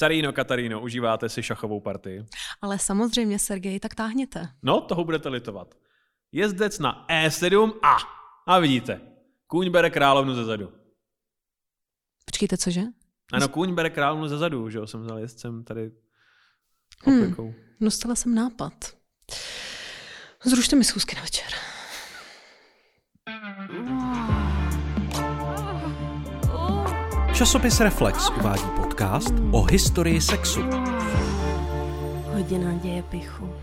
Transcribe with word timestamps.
Caríno, 0.00 0.32
Kataríno, 0.32 0.80
užíváte 0.80 1.28
si 1.28 1.42
šachovou 1.42 1.80
partii? 1.80 2.24
Ale 2.62 2.78
samozřejmě, 2.78 3.38
Sergej, 3.38 3.80
tak 3.80 3.94
táhněte. 3.94 4.48
No, 4.62 4.80
toho 4.80 5.04
budete 5.04 5.28
litovat. 5.28 5.74
Jezdec 6.32 6.78
na 6.78 7.06
E7 7.08 7.72
a, 7.82 7.96
a 8.46 8.58
vidíte, 8.58 9.00
kůň 9.46 9.70
bere 9.70 9.90
královnu 9.90 10.34
ze 10.34 10.44
zadu. 10.44 10.72
Počkejte, 12.24 12.56
cože? 12.56 12.82
Ano, 13.32 13.48
kůň 13.48 13.74
bere 13.74 13.90
královnu 13.90 14.28
ze 14.28 14.38
zadu, 14.38 14.70
že 14.70 14.78
jo, 14.78 14.86
jsem 14.86 15.00
vzal 15.02 15.18
jezdcem 15.18 15.64
tady 15.64 15.90
Hmm. 17.06 17.22
oklikou. 17.22 17.54
Dostala 17.80 18.14
jsem 18.14 18.34
nápad. 18.34 18.72
Zrušte 20.44 20.76
mi 20.76 20.84
schůzky 20.84 21.16
na 21.16 21.22
večer. 21.22 21.46
Časopis 27.40 27.80
Reflex 27.80 28.30
uvádí 28.40 28.64
podcast 28.76 29.34
o 29.52 29.62
historii 29.62 30.20
sexu. 30.20 30.60
Hodina 32.24 32.72
děje 32.72 33.02
pichu. 33.02 33.54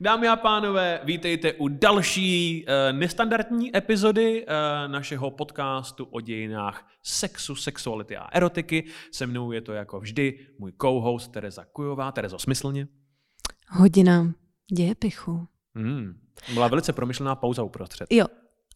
Dámy 0.00 0.28
a 0.28 0.36
pánové, 0.36 1.00
vítejte 1.04 1.52
u 1.52 1.68
další 1.68 2.64
uh, 2.64 2.98
nestandardní 2.98 3.76
epizody 3.76 4.46
uh, 4.46 4.92
našeho 4.92 5.30
podcastu 5.30 6.04
o 6.04 6.20
dějinách 6.20 6.88
sexu, 7.02 7.54
sexuality 7.54 8.16
a 8.16 8.28
erotiky. 8.32 8.84
Se 9.12 9.26
mnou 9.26 9.52
je 9.52 9.60
to 9.60 9.72
jako 9.72 10.00
vždy 10.00 10.38
můj 10.58 10.72
co-host 10.82 11.32
Tereza 11.32 11.64
Kujová. 11.72 12.12
Terezo, 12.12 12.38
smyslně? 12.38 12.88
Hodina 13.68 14.32
děje 14.72 14.94
pichu. 14.94 15.48
Hmm. 15.74 16.20
Byla 16.54 16.68
velice 16.68 16.92
promyšlená 16.92 17.34
pauza 17.34 17.62
uprostřed. 17.62 18.06
Jo, 18.10 18.26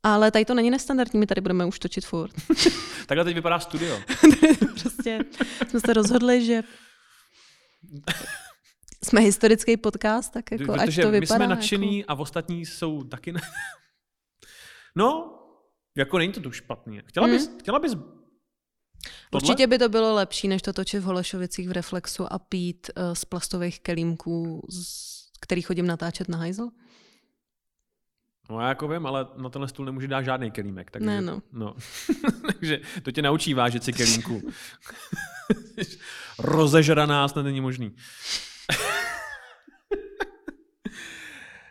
ale 0.04 0.30
tady 0.30 0.44
to 0.44 0.54
není 0.54 0.70
nestandardní, 0.70 1.20
my 1.20 1.26
tady 1.26 1.40
budeme 1.40 1.66
už 1.66 1.78
točit 1.78 2.06
furt. 2.06 2.32
Takhle 3.06 3.24
teď 3.24 3.34
vypadá 3.34 3.60
studio. 3.60 4.00
prostě 4.82 5.18
jsme 5.68 5.80
se 5.80 5.92
rozhodli, 5.92 6.44
že 6.44 6.62
jsme 9.04 9.20
historický 9.20 9.76
podcast, 9.76 10.32
tak 10.32 10.50
jako 10.50 10.72
ať 10.72 10.84
Protože 10.86 11.02
to 11.02 11.10
my 11.10 11.20
vypadá. 11.20 11.38
jsme 11.38 11.46
nadšený 11.48 12.04
a 12.04 12.14
ostatní 12.14 12.66
jsou 12.66 13.04
taky... 13.04 13.32
Ne... 13.32 13.40
no, 14.96 15.38
jako 15.96 16.18
není 16.18 16.32
to 16.32 16.40
tu 16.40 16.52
špatný. 16.52 17.00
Chtěla 17.06 17.28
bys, 17.28 17.48
Hmm. 17.48 17.58
chtěla 17.60 17.78
bys 17.78 17.92
Jako, 17.92 18.02
tohle? 19.30 19.42
určitě 19.50 19.66
by 19.66 19.78
to 19.78 19.88
bylo 19.88 20.14
lepší, 20.14 20.48
než 20.48 20.62
to 20.62 20.72
točit 20.72 21.00
v 21.00 21.04
Holešovicích 21.04 21.68
v 21.68 21.72
Reflexu 21.72 22.32
a 22.32 22.38
pít 22.38 22.90
uh, 22.96 23.14
z 23.14 23.24
plastových 23.24 23.80
kelímků, 23.80 24.66
z 24.70 25.14
který 25.40 25.62
chodím 25.62 25.86
natáčet 25.86 26.28
na 26.28 26.38
hajzl. 26.38 26.68
No 28.50 28.60
já 28.60 28.68
jako 28.68 28.88
vím, 28.88 29.06
ale 29.06 29.26
na 29.36 29.48
tenhle 29.48 29.68
stůl 29.68 29.86
nemůže 29.86 30.08
dát 30.08 30.22
žádný 30.22 30.50
kelímek. 30.50 30.90
Takže, 30.90 31.06
Ne, 31.06 31.20
no. 31.20 31.42
no. 31.52 31.74
takže 32.46 32.80
to 33.02 33.10
tě 33.12 33.22
naučí 33.22 33.54
vážet 33.54 33.84
si 33.84 33.92
kelímku. 33.92 34.42
Rozežraná 36.38 37.28
snad 37.28 37.42
není 37.42 37.60
možný. 37.60 37.92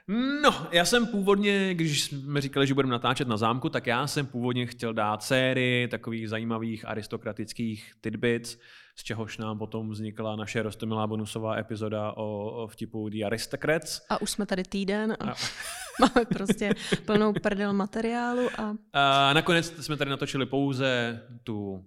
No, 0.07 0.67
já 0.71 0.85
jsem 0.85 1.07
původně, 1.07 1.73
když 1.73 2.03
jsme 2.03 2.41
říkali, 2.41 2.67
že 2.67 2.73
budeme 2.73 2.91
natáčet 2.91 3.27
na 3.27 3.37
zámku, 3.37 3.69
tak 3.69 3.87
já 3.87 4.07
jsem 4.07 4.25
původně 4.25 4.65
chtěl 4.65 4.93
dát 4.93 5.23
sérii 5.23 5.87
takových 5.87 6.29
zajímavých 6.29 6.87
aristokratických 6.87 7.91
tidbits, 8.01 8.57
z 8.95 9.03
čehož 9.03 9.37
nám 9.37 9.57
potom 9.57 9.89
vznikla 9.89 10.35
naše 10.35 10.61
rostomilá 10.63 11.07
bonusová 11.07 11.57
epizoda 11.57 12.11
o, 12.11 12.45
o 12.63 12.67
vtipu 12.67 13.09
The 13.09 13.23
Aristocrats. 13.25 14.01
A 14.09 14.21
už 14.21 14.31
jsme 14.31 14.45
tady 14.45 14.63
týden 14.63 15.17
a 15.19 15.31
A- 15.31 15.35
máme 15.99 16.25
prostě 16.25 16.73
plnou 17.05 17.33
prdel 17.33 17.73
materiálu 17.73 18.49
a 18.57 18.75
A 18.93 19.33
nakonec 19.33 19.85
jsme 19.85 19.97
tady 19.97 20.09
natočili 20.09 20.45
pouze 20.45 21.21
tu 21.43 21.85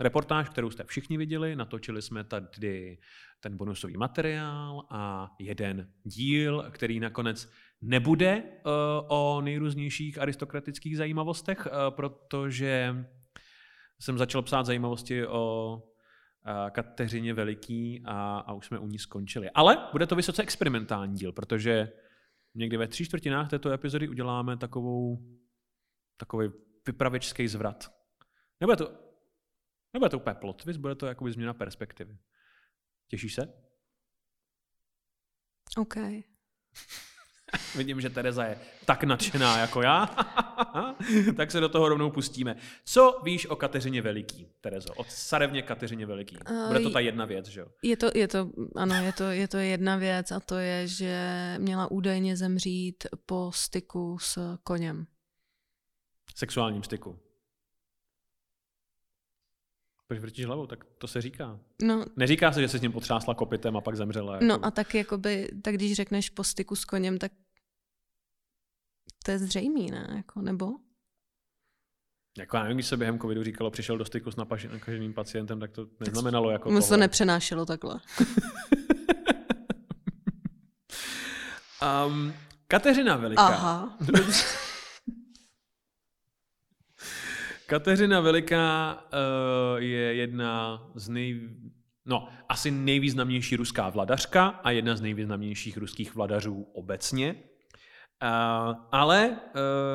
reportáž, 0.00 0.48
kterou 0.48 0.70
jste 0.70 0.84
všichni 0.84 1.16
viděli. 1.16 1.56
Natočili 1.56 2.02
jsme 2.02 2.24
tady 2.24 2.98
ten 3.40 3.56
bonusový 3.56 3.96
materiál 3.96 4.86
a 4.90 5.30
jeden 5.38 5.92
díl, 6.02 6.66
který 6.70 7.00
nakonec 7.00 7.50
nebude 7.80 8.42
uh, 8.42 8.72
o 9.08 9.40
nejrůznějších 9.40 10.18
aristokratických 10.18 10.96
zajímavostech, 10.96 11.66
uh, 11.66 11.72
protože 11.96 13.04
jsem 14.00 14.18
začal 14.18 14.42
psát 14.42 14.66
zajímavosti 14.66 15.26
o 15.26 15.74
uh, 15.76 16.70
Kateřině 16.70 17.34
Veliký 17.34 18.02
a, 18.04 18.38
a 18.38 18.52
už 18.52 18.66
jsme 18.66 18.78
u 18.78 18.86
ní 18.86 18.98
skončili. 18.98 19.50
Ale 19.50 19.88
bude 19.92 20.06
to 20.06 20.16
vysoce 20.16 20.42
experimentální 20.42 21.14
díl, 21.14 21.32
protože 21.32 21.92
někdy 22.54 22.76
ve 22.76 22.88
tři 22.88 23.04
čtvrtinách 23.04 23.50
této 23.50 23.70
epizody 23.70 24.08
uděláme 24.08 24.56
takovou 24.56 25.18
takový 26.16 26.48
vypravěčský 26.86 27.48
zvrat. 27.48 27.92
Nebude 28.60 28.76
to, 28.76 29.07
nebude 29.92 30.10
to 30.10 30.18
úplně 30.18 30.34
plot 30.34 30.62
twist, 30.62 30.80
bude 30.80 30.94
to 30.94 31.06
jakoby 31.06 31.32
změna 31.32 31.54
perspektivy. 31.54 32.18
Těšíš 33.08 33.34
se? 33.34 33.52
OK. 35.76 35.96
Vidím, 37.76 38.00
že 38.00 38.10
Tereza 38.10 38.44
je 38.44 38.58
tak 38.84 39.04
nadšená 39.04 39.58
jako 39.58 39.82
já. 39.82 40.06
tak 41.36 41.50
se 41.50 41.60
do 41.60 41.68
toho 41.68 41.88
rovnou 41.88 42.10
pustíme. 42.10 42.56
Co 42.84 43.20
víš 43.24 43.46
o 43.46 43.56
Kateřině 43.56 44.02
Veliký, 44.02 44.48
Terezo? 44.60 44.94
O 44.94 45.04
carevně 45.04 45.62
Kateřině 45.62 46.06
Veliký. 46.06 46.36
Bude 46.66 46.80
to 46.80 46.90
ta 46.90 47.00
jedna 47.00 47.24
věc, 47.24 47.46
že 47.46 47.60
jo? 47.60 47.66
Je 47.82 47.96
to, 47.96 48.10
je 48.14 48.28
to, 48.28 48.50
ano, 48.76 48.94
je 48.94 49.12
to, 49.12 49.24
je 49.24 49.48
to 49.48 49.56
jedna 49.56 49.96
věc 49.96 50.32
a 50.32 50.40
to 50.40 50.54
je, 50.54 50.88
že 50.88 51.54
měla 51.58 51.90
údajně 51.90 52.36
zemřít 52.36 53.06
po 53.26 53.50
styku 53.54 54.18
s 54.18 54.56
koněm. 54.64 55.06
Sexuálním 56.36 56.82
styku. 56.82 57.18
Proč 60.08 60.20
vrtíš 60.20 60.46
hlavou? 60.46 60.66
Tak 60.66 60.84
to 60.98 61.06
se 61.06 61.20
říká. 61.20 61.58
No, 61.82 62.04
Neříká 62.16 62.52
se, 62.52 62.60
že 62.60 62.68
se 62.68 62.78
s 62.78 62.82
ním 62.82 62.92
potřásla 62.92 63.34
kopitem 63.34 63.76
a 63.76 63.80
pak 63.80 63.96
zemřela. 63.96 64.32
Jako. 64.34 64.44
no 64.44 64.64
a 64.64 64.70
tak 64.70 64.94
jakoby, 64.94 65.48
tak 65.62 65.74
když 65.74 65.92
řekneš 65.92 66.30
po 66.30 66.44
styku 66.44 66.76
s 66.76 66.84
koněm, 66.84 67.18
tak 67.18 67.32
to 69.24 69.30
je 69.30 69.38
zřejmý, 69.38 69.90
ne? 69.90 70.12
Jako, 70.16 70.42
nebo? 70.42 70.70
Jako 72.38 72.56
já 72.56 72.62
nevím, 72.62 72.76
když 72.76 72.86
se 72.86 72.96
během 72.96 73.18
covidu 73.18 73.42
říkalo, 73.42 73.70
přišel 73.70 73.98
do 73.98 74.04
styku 74.04 74.30
s 74.30 74.36
nakaženým 74.36 75.14
pacientem, 75.14 75.60
tak 75.60 75.70
to 75.70 75.86
neznamenalo 76.00 76.50
jako 76.50 76.82
se 76.82 76.88
to 76.88 76.96
nepřenášelo 76.96 77.66
takhle. 77.66 78.00
um, 82.06 82.34
Kateřina 82.68 83.16
Veliká. 83.16 83.42
Aha. 83.46 83.98
Kateřina 87.68 88.20
Veliká 88.20 88.94
uh, 88.94 89.82
je 89.82 90.14
jedna 90.14 90.82
z 90.94 91.08
nej... 91.08 91.50
No, 92.06 92.28
asi 92.48 92.70
nejvýznamnější 92.70 93.56
ruská 93.56 93.88
vladařka 93.88 94.46
a 94.46 94.70
jedna 94.70 94.96
z 94.96 95.00
nejvýznamnějších 95.00 95.76
ruských 95.76 96.14
vladařů 96.14 96.62
obecně. 96.62 97.34
Uh, 97.34 98.76
ale, 98.92 99.28
uh, 99.30 99.38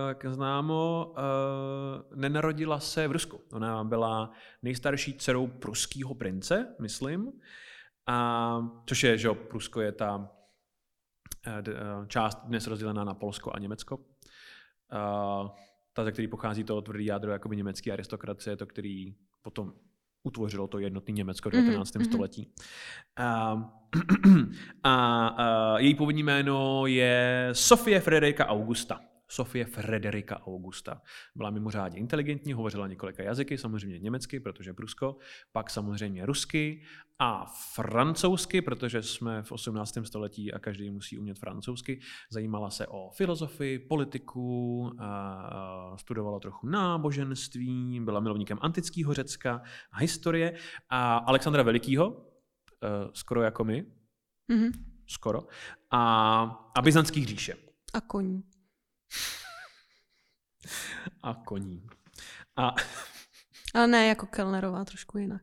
jak 0.08 0.26
známo, 0.26 1.14
uh, 1.18 2.18
nenarodila 2.20 2.80
se 2.80 3.08
v 3.08 3.12
Rusku. 3.12 3.42
Ona 3.52 3.84
byla 3.84 4.32
nejstarší 4.62 5.14
dcerou 5.14 5.48
pruského 5.48 6.16
prince, 6.16 6.76
myslím. 6.82 7.32
A, 8.08 8.60
což 8.86 9.04
je, 9.04 9.18
že 9.18 9.30
Prusko 9.30 9.82
je 9.82 9.92
ta 9.92 10.30
část 12.08 12.46
dnes 12.46 12.68
rozdělená 12.68 13.04
na 13.04 13.14
Polsko 13.14 13.52
a 13.56 13.60
Německo. 13.60 14.00
Ta, 15.94 16.04
ze 16.04 16.12
který 16.12 16.28
pochází 16.28 16.64
to 16.64 16.82
tvrdý 16.82 17.06
jádro 17.06 17.32
jakoby 17.32 17.56
německý 17.56 17.92
aristokracie, 17.92 18.56
to, 18.58 18.66
který 18.66 19.16
potom 19.42 19.74
utvořilo 20.24 20.68
to 20.68 20.80
jednotné 20.80 21.12
Německo 21.12 21.50
v 21.50 21.54
Mhm, 21.54 21.64
19. 21.66 21.96
mhm. 21.96 22.06
století. 22.06 22.54
A, 23.16 23.54
a, 24.84 25.28
a 25.28 25.80
její 25.80 25.96
původní 25.96 26.24
jméno 26.24 26.86
je 26.88 27.50
Sofie 27.52 28.00
Frederika 28.00 28.48
Augusta. 28.48 29.00
Sofie 29.34 29.66
Frederika 29.66 30.48
Augusta. 30.48 31.02
Byla 31.36 31.50
mimořádně 31.50 32.00
inteligentní, 32.00 32.54
hovořila 32.54 32.88
několika 32.88 33.24
jazyky, 33.24 33.58
samozřejmě 33.58 34.00
německy, 34.00 34.40
protože 34.40 34.74
Prusko, 34.74 35.18
pak 35.52 35.70
samozřejmě 35.70 36.26
rusky 36.26 36.82
a 37.20 37.46
francouzsky, 37.74 38.62
protože 38.62 39.02
jsme 39.02 39.44
v 39.44 39.52
18. 39.52 39.98
století 40.04 40.54
a 40.54 40.60
každý 40.60 40.90
musí 40.92 41.18
umět 41.18 41.40
francouzsky. 41.40 42.00
Zajímala 42.32 42.70
se 42.70 42.88
o 42.88 43.10
filozofii, 43.10 43.80
politiku, 43.80 44.92
studovala 45.96 46.40
trochu 46.40 46.68
náboženství, 46.68 48.00
byla 48.00 48.20
milovníkem 48.20 48.58
antického 48.62 49.14
Řecka 49.14 49.62
a 49.92 49.98
historie. 50.00 50.58
A 50.90 51.18
Alexandra 51.18 51.64
Velikýho, 51.64 52.26
eh, 52.84 52.88
skoro 53.14 53.42
jako 53.42 53.64
my, 53.64 53.86
Mhm. 54.48 54.72
skoro, 55.08 55.40
a, 55.92 56.44
a 56.78 56.82
byzantských 56.82 57.26
říše. 57.28 57.54
A 57.94 58.02
koní. 58.02 58.44
A 61.24 61.34
koní. 61.34 61.88
A 62.56 62.76
Ale 63.74 63.88
ne 63.88 64.08
jako 64.08 64.26
Kellnerová, 64.26 64.86
trošku 64.86 65.18
jinak. 65.18 65.42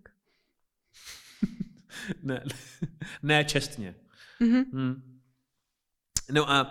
ne, 2.22 2.44
ne 3.22 3.44
čestně. 3.44 3.94
Mhm. 4.40 4.62
Hmm. 4.72 5.10
No 6.32 6.50
a 6.50 6.70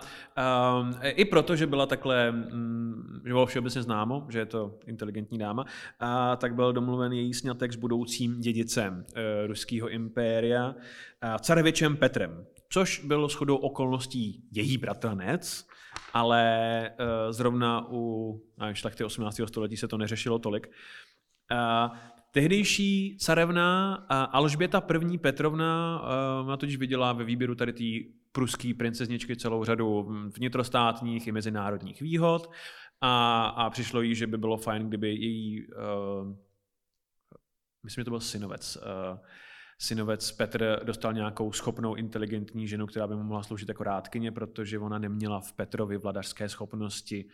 um, 0.80 0.94
i 1.02 1.24
proto, 1.24 1.56
že 1.56 1.66
byla 1.66 1.86
takhle, 1.86 2.32
mm, 2.32 3.20
že 3.24 3.32
bylo 3.32 3.46
všeobecně 3.46 3.82
známo, 3.82 4.26
že 4.28 4.38
je 4.38 4.46
to 4.46 4.78
inteligentní 4.86 5.38
dáma, 5.38 5.64
a 6.00 6.36
tak 6.36 6.54
byl 6.54 6.72
domluven 6.72 7.12
její 7.12 7.34
sňatek 7.34 7.72
s 7.72 7.76
budoucím 7.76 8.40
dědicem 8.40 8.94
uh, 8.94 9.46
ruského 9.46 9.88
impéria, 9.88 10.68
uh, 10.68 11.36
carevičem 11.40 11.96
Petrem, 11.96 12.46
což 12.68 13.04
byl 13.04 13.28
shodou 13.28 13.56
okolností 13.56 14.44
její 14.52 14.78
bratranec, 14.78 15.66
ale 16.12 16.90
uh, 16.90 17.32
zrovna 17.32 17.86
u 17.88 18.30
uh, 18.60 18.72
šlechty 18.72 19.04
18. 19.04 19.40
století 19.46 19.76
se 19.76 19.88
to 19.88 19.98
neřešilo 19.98 20.38
tolik. 20.38 20.70
Uh, 21.52 21.96
Tehdejší 22.32 23.16
carevna 23.20 23.94
Alžběta 24.32 24.82
I. 25.12 25.18
Petrovna 25.18 26.02
uh, 26.46 26.56
totiž 26.56 26.76
viděla 26.76 27.12
ve 27.12 27.24
výběru 27.24 27.54
tady 27.54 27.72
té 27.72 28.10
pruský 28.32 28.74
princezničky 28.74 29.36
celou 29.36 29.64
řadu 29.64 30.08
vnitrostátních 30.36 31.26
i 31.26 31.32
mezinárodních 31.32 32.02
výhod 32.02 32.50
a, 33.00 33.44
a 33.44 33.70
přišlo 33.70 34.02
jí, 34.02 34.14
že 34.14 34.26
by 34.26 34.38
bylo 34.38 34.56
fajn, 34.56 34.88
kdyby 34.88 35.14
její, 35.14 35.66
uh, 35.66 36.36
myslím, 37.84 38.02
že 38.02 38.04
to 38.04 38.10
byl 38.10 38.20
synovec, 38.20 38.76
uh, 38.76 39.18
synovec 39.80 40.32
Petr 40.32 40.80
dostal 40.84 41.12
nějakou 41.12 41.52
schopnou, 41.52 41.94
inteligentní 41.94 42.68
ženu, 42.68 42.86
která 42.86 43.06
by 43.06 43.16
mu 43.16 43.22
mohla 43.22 43.42
sloužit 43.42 43.68
jako 43.68 43.84
rádkyně, 43.84 44.32
protože 44.32 44.78
ona 44.78 44.98
neměla 44.98 45.40
v 45.40 45.52
Petrovi 45.52 45.96
vladařské 45.96 46.48
schopnosti 46.48 47.24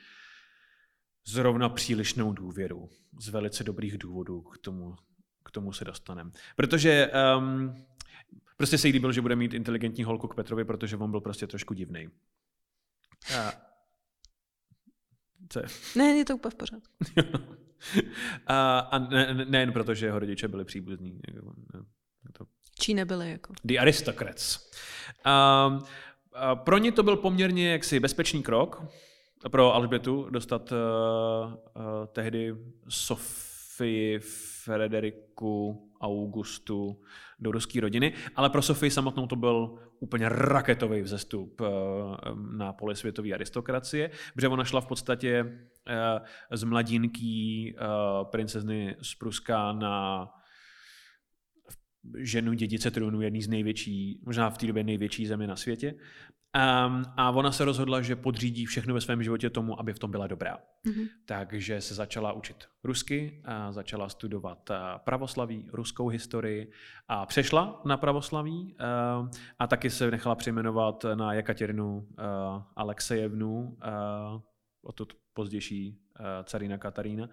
zrovna 1.26 1.68
přílišnou 1.68 2.32
důvěru. 2.32 2.88
Z 3.20 3.28
velice 3.28 3.64
dobrých 3.64 3.98
důvodů 3.98 4.42
k 4.42 4.58
tomu, 4.58 4.96
k 5.44 5.50
tomu 5.50 5.72
se 5.72 5.84
dostaneme. 5.84 6.30
Protože 6.56 7.10
um, 7.38 7.86
Prostě 8.56 8.78
se 8.78 8.88
jí 8.88 8.92
líbilo, 8.92 9.12
že 9.12 9.20
bude 9.20 9.36
mít 9.36 9.54
inteligentní 9.54 10.04
holku 10.04 10.28
k 10.28 10.34
Petrovi, 10.34 10.64
protože 10.64 10.96
on 10.96 11.10
byl 11.10 11.20
prostě 11.20 11.46
trošku 11.46 11.74
divný. 11.74 12.08
A... 13.38 13.52
Co 15.48 15.58
je? 15.58 15.66
Ne, 15.96 16.04
je 16.04 16.24
to 16.24 16.36
úplně 16.36 16.50
v 16.50 16.54
pořádku. 16.54 16.94
a, 18.46 18.78
a 18.78 18.98
ne, 18.98 19.34
ne, 19.34 19.44
nejen 19.44 19.72
proto, 19.72 19.94
že 19.94 20.06
jeho 20.06 20.18
rodiče 20.18 20.48
byli 20.48 20.64
příbuzní. 20.64 21.20
Čí 22.78 22.94
nebyli 22.94 23.30
jako? 23.30 23.52
The 23.64 23.78
aristocrats. 23.78 24.70
A 25.24 25.70
pro 26.54 26.78
ně 26.78 26.92
to 26.92 27.02
byl 27.02 27.16
poměrně 27.16 27.72
jaksi 27.72 28.00
bezpečný 28.00 28.42
krok 28.42 28.82
pro 29.50 29.74
Alžbětu 29.74 30.30
dostat 30.30 30.72
uh, 30.72 30.78
uh, 30.78 32.06
tehdy 32.12 32.54
Sofii 32.88 34.18
Frederiku 34.64 35.82
Augustu 36.00 37.00
do 37.38 37.52
ruské 37.52 37.80
rodiny, 37.80 38.12
ale 38.36 38.50
pro 38.50 38.62
Sofii 38.62 38.90
samotnou 38.90 39.26
to 39.26 39.36
byl 39.36 39.78
úplně 40.00 40.28
raketový 40.28 41.02
vzestup 41.02 41.60
eh, 41.60 41.66
na 42.56 42.72
poli 42.72 42.96
světové 42.96 43.32
aristokracie, 43.32 44.10
protože 44.34 44.48
ona 44.48 44.64
šla 44.64 44.80
v 44.80 44.86
podstatě 44.86 45.44
eh, 45.86 46.20
z 46.50 46.64
mladinky 46.64 47.74
eh, 47.78 47.84
princezny 48.24 48.96
z 49.02 49.14
Pruska 49.14 49.72
na 49.72 50.28
ženu 52.18 52.52
dědice 52.52 52.90
trůnu 52.90 53.20
jedný 53.20 53.42
z 53.42 53.48
největší, 53.48 54.20
možná 54.26 54.50
v 54.50 54.58
té 54.58 54.66
době 54.66 54.84
největší 54.84 55.26
země 55.26 55.46
na 55.46 55.56
světě. 55.56 55.94
Um, 56.56 57.02
a 57.16 57.30
ona 57.30 57.52
se 57.52 57.64
rozhodla, 57.64 58.02
že 58.02 58.16
podřídí 58.16 58.66
všechno 58.66 58.94
ve 58.94 59.00
svém 59.00 59.22
životě 59.22 59.50
tomu, 59.50 59.80
aby 59.80 59.92
v 59.92 59.98
tom 59.98 60.10
byla 60.10 60.26
dobrá. 60.26 60.58
Mm-hmm. 60.86 61.08
Takže 61.24 61.80
se 61.80 61.94
začala 61.94 62.32
učit 62.32 62.56
rusky, 62.84 63.42
a 63.44 63.72
začala 63.72 64.08
studovat 64.08 64.70
pravoslaví, 65.04 65.68
ruskou 65.72 66.08
historii 66.08 66.70
a 67.08 67.26
přešla 67.26 67.82
na 67.84 67.96
pravoslaví 67.96 68.76
uh, 68.80 69.28
a 69.58 69.66
taky 69.66 69.90
se 69.90 70.10
nechala 70.10 70.34
přejmenovat 70.34 71.04
na 71.14 71.32
Jekatěrinu 71.32 71.96
uh, 71.96 72.62
Alexejevnu, 72.76 73.78
o 74.82 74.92
to 74.92 75.06
pozdější 75.32 75.98
carina 76.44 76.78
Katarína. 76.78 77.28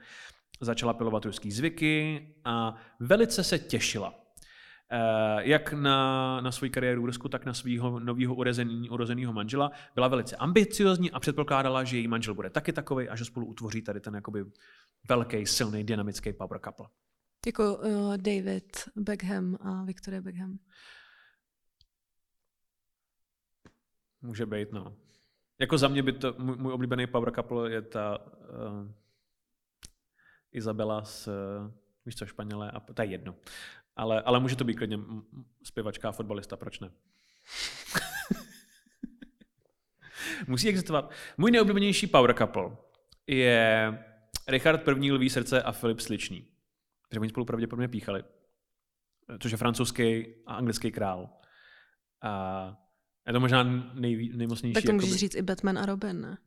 Začala 0.61 0.93
pilovat 0.93 1.25
ruský 1.25 1.51
zvyky 1.51 2.27
a 2.45 2.75
velice 2.99 3.43
se 3.43 3.59
těšila 3.59 4.13
Eh, 4.13 4.22
jak 5.39 5.73
na, 5.73 6.41
na 6.41 6.51
svou 6.51 6.69
kariéru 6.69 7.01
v 7.01 7.05
Rusku, 7.05 7.29
tak 7.29 7.45
na 7.45 7.53
svého 7.53 7.99
nového 7.99 8.35
urozeného 8.89 9.33
manžela. 9.33 9.71
Byla 9.95 10.07
velice 10.07 10.35
ambiciozní 10.35 11.11
a 11.11 11.19
předpokládala, 11.19 11.83
že 11.83 11.97
její 11.97 12.07
manžel 12.07 12.33
bude 12.33 12.49
taky 12.49 12.73
takový 12.73 13.09
a 13.09 13.15
že 13.15 13.25
spolu 13.25 13.45
utvoří 13.45 13.81
tady 13.81 13.99
ten 13.99 14.15
jakoby 14.15 14.45
velký, 15.09 15.45
silný, 15.45 15.83
dynamický 15.83 16.33
power 16.33 16.59
couple. 16.59 16.87
Jako 17.45 17.75
uh, 17.75 18.17
David 18.17 18.77
Beckham 18.95 19.57
a 19.61 19.83
Victoria 19.83 20.21
Beckham. 20.21 20.59
Může 24.21 24.45
být, 24.45 24.71
no. 24.71 24.95
Jako 25.59 25.77
za 25.77 25.87
mě 25.87 26.03
by 26.03 26.13
to, 26.13 26.35
můj, 26.37 26.57
můj 26.57 26.73
oblíbený 26.73 27.07
power 27.07 27.31
couple 27.31 27.71
je 27.71 27.81
ta 27.81 28.17
uh, 28.17 28.91
Izabela 30.51 31.03
s, 31.03 31.27
uh, 31.27 31.71
víš 32.05 32.15
co, 32.15 32.25
Španělé, 32.25 32.71
a 32.71 32.79
to 32.79 33.01
je 33.01 33.07
jedno. 33.07 33.35
Ale, 33.95 34.21
ale 34.21 34.39
může 34.39 34.55
to 34.55 34.63
být 34.63 34.75
klidně 34.75 34.99
zpěvačka 35.63 36.09
a 36.09 36.11
fotbalista, 36.11 36.57
proč 36.57 36.79
ne? 36.79 36.91
Musí 40.47 40.69
existovat. 40.69 41.11
Můj 41.37 41.51
nejoblíbenější 41.51 42.07
power 42.07 42.35
couple 42.35 42.77
je 43.27 43.99
Richard 44.47 44.87
I. 44.87 45.11
Lví 45.11 45.29
srdce 45.29 45.63
a 45.63 45.71
Filip 45.71 45.99
Sličný. 45.99 46.47
Protože 47.09 47.19
oni 47.19 47.29
spolu 47.29 47.45
pravděpodobně 47.45 47.87
píchali. 47.87 48.23
Což 49.39 49.51
je 49.51 49.57
francouzský 49.57 50.25
a 50.45 50.55
anglický 50.55 50.91
král. 50.91 51.29
A 52.21 52.77
je 53.27 53.33
to 53.33 53.39
možná 53.39 53.63
nej, 53.93 54.31
nejmocnější. 54.35 54.73
Tak 54.73 54.83
to 54.83 54.93
můžeš 54.93 55.09
jakoby... 55.09 55.19
říct 55.19 55.35
i 55.35 55.41
Batman 55.41 55.77
a 55.77 55.85
Robin, 55.85 56.21
ne? 56.21 56.37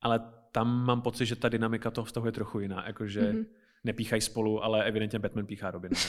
Ale 0.00 0.20
tam 0.52 0.84
mám 0.84 1.02
pocit, 1.02 1.26
že 1.26 1.36
ta 1.36 1.48
dynamika 1.48 1.90
toho 1.90 2.04
vztahu 2.04 2.26
je 2.26 2.32
trochu 2.32 2.60
jiná. 2.60 2.86
Jakože 2.86 3.32
mm-hmm 3.32 3.61
nepíchají 3.84 4.22
spolu, 4.22 4.64
ale 4.64 4.84
evidentně 4.84 5.18
Batman 5.18 5.46
píchá 5.46 5.70
Robina. 5.70 6.00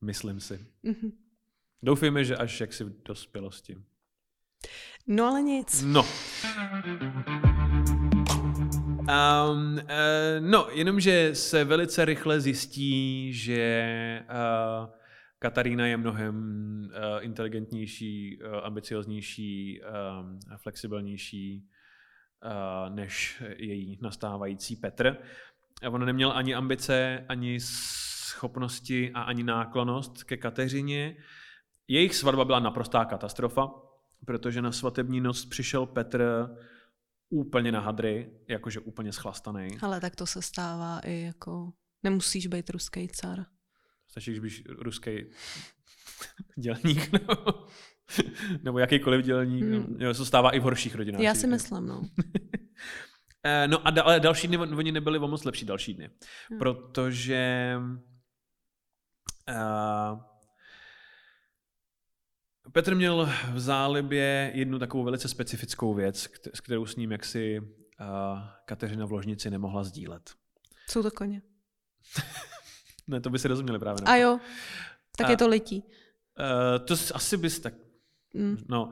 Myslím 0.00 0.40
si. 0.40 0.66
Mm-hmm. 0.84 1.12
Doufejme, 1.82 2.24
že 2.24 2.36
až 2.36 2.60
jaksi 2.60 2.84
v 2.84 3.02
dospělosti. 3.02 3.76
No 5.06 5.24
ale 5.24 5.42
nic. 5.42 5.82
No. 5.86 6.06
Um, 9.02 9.74
uh, 9.74 9.80
no, 10.40 10.68
jenomže 10.70 11.34
se 11.34 11.64
velice 11.64 12.04
rychle 12.04 12.40
zjistí, 12.40 13.32
že 13.32 14.24
uh, 14.24 14.94
Katarína 15.38 15.86
je 15.86 15.96
mnohem 15.96 16.36
uh, 16.84 17.24
inteligentnější, 17.24 18.38
uh, 18.42 18.56
ambicioznější, 18.62 19.80
um, 19.80 20.38
flexibilnější 20.56 21.68
než 22.88 23.42
její 23.56 23.98
nastávající 24.02 24.76
Petr. 24.76 25.16
On 25.90 26.04
neměl 26.04 26.32
ani 26.32 26.54
ambice, 26.54 27.24
ani 27.28 27.60
schopnosti 27.60 29.12
a 29.14 29.22
ani 29.22 29.42
náklonost 29.42 30.24
ke 30.24 30.36
Kateřině. 30.36 31.16
Jejich 31.88 32.14
svatba 32.14 32.44
byla 32.44 32.60
naprostá 32.60 33.04
katastrofa, 33.04 33.70
protože 34.26 34.62
na 34.62 34.72
svatební 34.72 35.20
noc 35.20 35.44
přišel 35.44 35.86
Petr 35.86 36.48
úplně 37.30 37.72
na 37.72 37.80
hadry, 37.80 38.30
jakože 38.48 38.80
úplně 38.80 39.12
schlastaný. 39.12 39.68
Ale 39.82 40.00
tak 40.00 40.16
to 40.16 40.26
se 40.26 40.42
stává 40.42 41.00
i 41.04 41.20
jako... 41.20 41.72
Nemusíš 42.04 42.46
být 42.46 42.70
ruský 42.70 43.08
car. 43.08 43.46
Stačí, 44.08 44.30
když 44.30 44.40
bys 44.40 44.62
ruský 44.78 45.10
dělník. 46.56 47.12
No. 47.12 47.66
Nebo 48.62 48.78
jakýkoliv 48.78 49.24
dělník. 49.24 49.64
Hmm. 49.64 49.96
No, 49.98 50.14
to 50.14 50.24
stává 50.24 50.50
i 50.50 50.60
v 50.60 50.62
horších 50.62 50.94
rodinách. 50.94 51.20
Já 51.20 51.34
si 51.34 51.46
myslím, 51.46 51.86
no. 51.86 52.02
Eh, 53.44 53.68
no 53.68 53.88
a 53.88 54.02
ale 54.02 54.20
další 54.20 54.48
dny, 54.48 54.58
oni 54.58 54.92
nebyli 54.92 55.18
o 55.18 55.28
moc 55.28 55.44
lepší 55.44 55.64
další 55.64 55.94
dny. 55.94 56.10
Hmm. 56.50 56.58
Protože 56.58 57.76
uh, 59.48 60.20
Petr 62.72 62.94
měl 62.94 63.30
v 63.52 63.60
zálibě 63.60 64.52
jednu 64.54 64.78
takovou 64.78 65.04
velice 65.04 65.28
specifickou 65.28 65.94
věc, 65.94 66.28
s 66.54 66.60
kterou 66.60 66.86
s 66.86 66.96
ním 66.96 67.12
jaksi 67.12 67.60
uh, 67.60 67.66
Kateřina 68.64 69.06
v 69.06 69.12
ložnici 69.12 69.50
nemohla 69.50 69.84
sdílet. 69.84 70.30
Jsou 70.90 71.02
to 71.02 71.10
koně. 71.10 71.42
ne, 73.06 73.20
to 73.20 73.30
by 73.30 73.38
si 73.38 73.48
rozuměli 73.48 73.78
právě. 73.78 74.04
A 74.04 74.16
jo, 74.16 74.40
tak 75.16 75.26
a, 75.26 75.30
je 75.30 75.36
to 75.36 75.48
letí. 75.48 75.84
Uh, 76.38 76.84
to 76.84 76.94
asi 77.14 77.36
bys 77.36 77.60
tak 77.60 77.74
Mm. 78.34 78.56
No, 78.68 78.90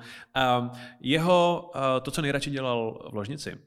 um, 0.58 0.70
jeho, 1.00 1.70
uh, 1.74 1.82
to, 2.02 2.10
co 2.10 2.22
nejradši 2.22 2.50
dělal 2.50 3.08
v 3.12 3.14
ložnici, 3.14 3.58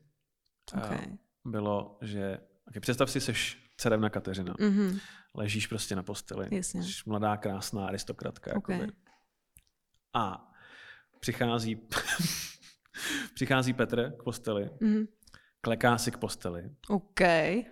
okay. 0.77 0.98
uh, 1.08 1.51
bylo, 1.51 1.98
že 2.01 2.39
okay, 2.68 2.80
představ 2.80 3.12
si, 3.12 3.22
seš 3.22 3.63
cerevna 3.77 4.10
Kateřina. 4.10 4.53
Mm-hmm. 4.53 5.00
Ležíš 5.36 5.68
prostě 5.68 5.96
na 5.96 6.03
posteli. 6.03 6.48
Jasně. 6.51 6.84
Jsi 6.84 7.01
mladá, 7.06 7.38
krásná 7.38 7.88
aristokratka. 7.88 8.56
Okay. 8.56 8.75
Jakoby. 8.75 8.94
A 10.13 10.51
přichází, 11.20 11.82
přichází 13.34 13.74
Petr 13.74 14.12
k 14.20 14.24
posteli, 14.24 14.65
mm-hmm. 14.65 15.08
kleká 15.62 15.98
si 15.98 16.12
k 16.12 16.18
posteli. 16.18 16.70
Okay. 16.89 17.63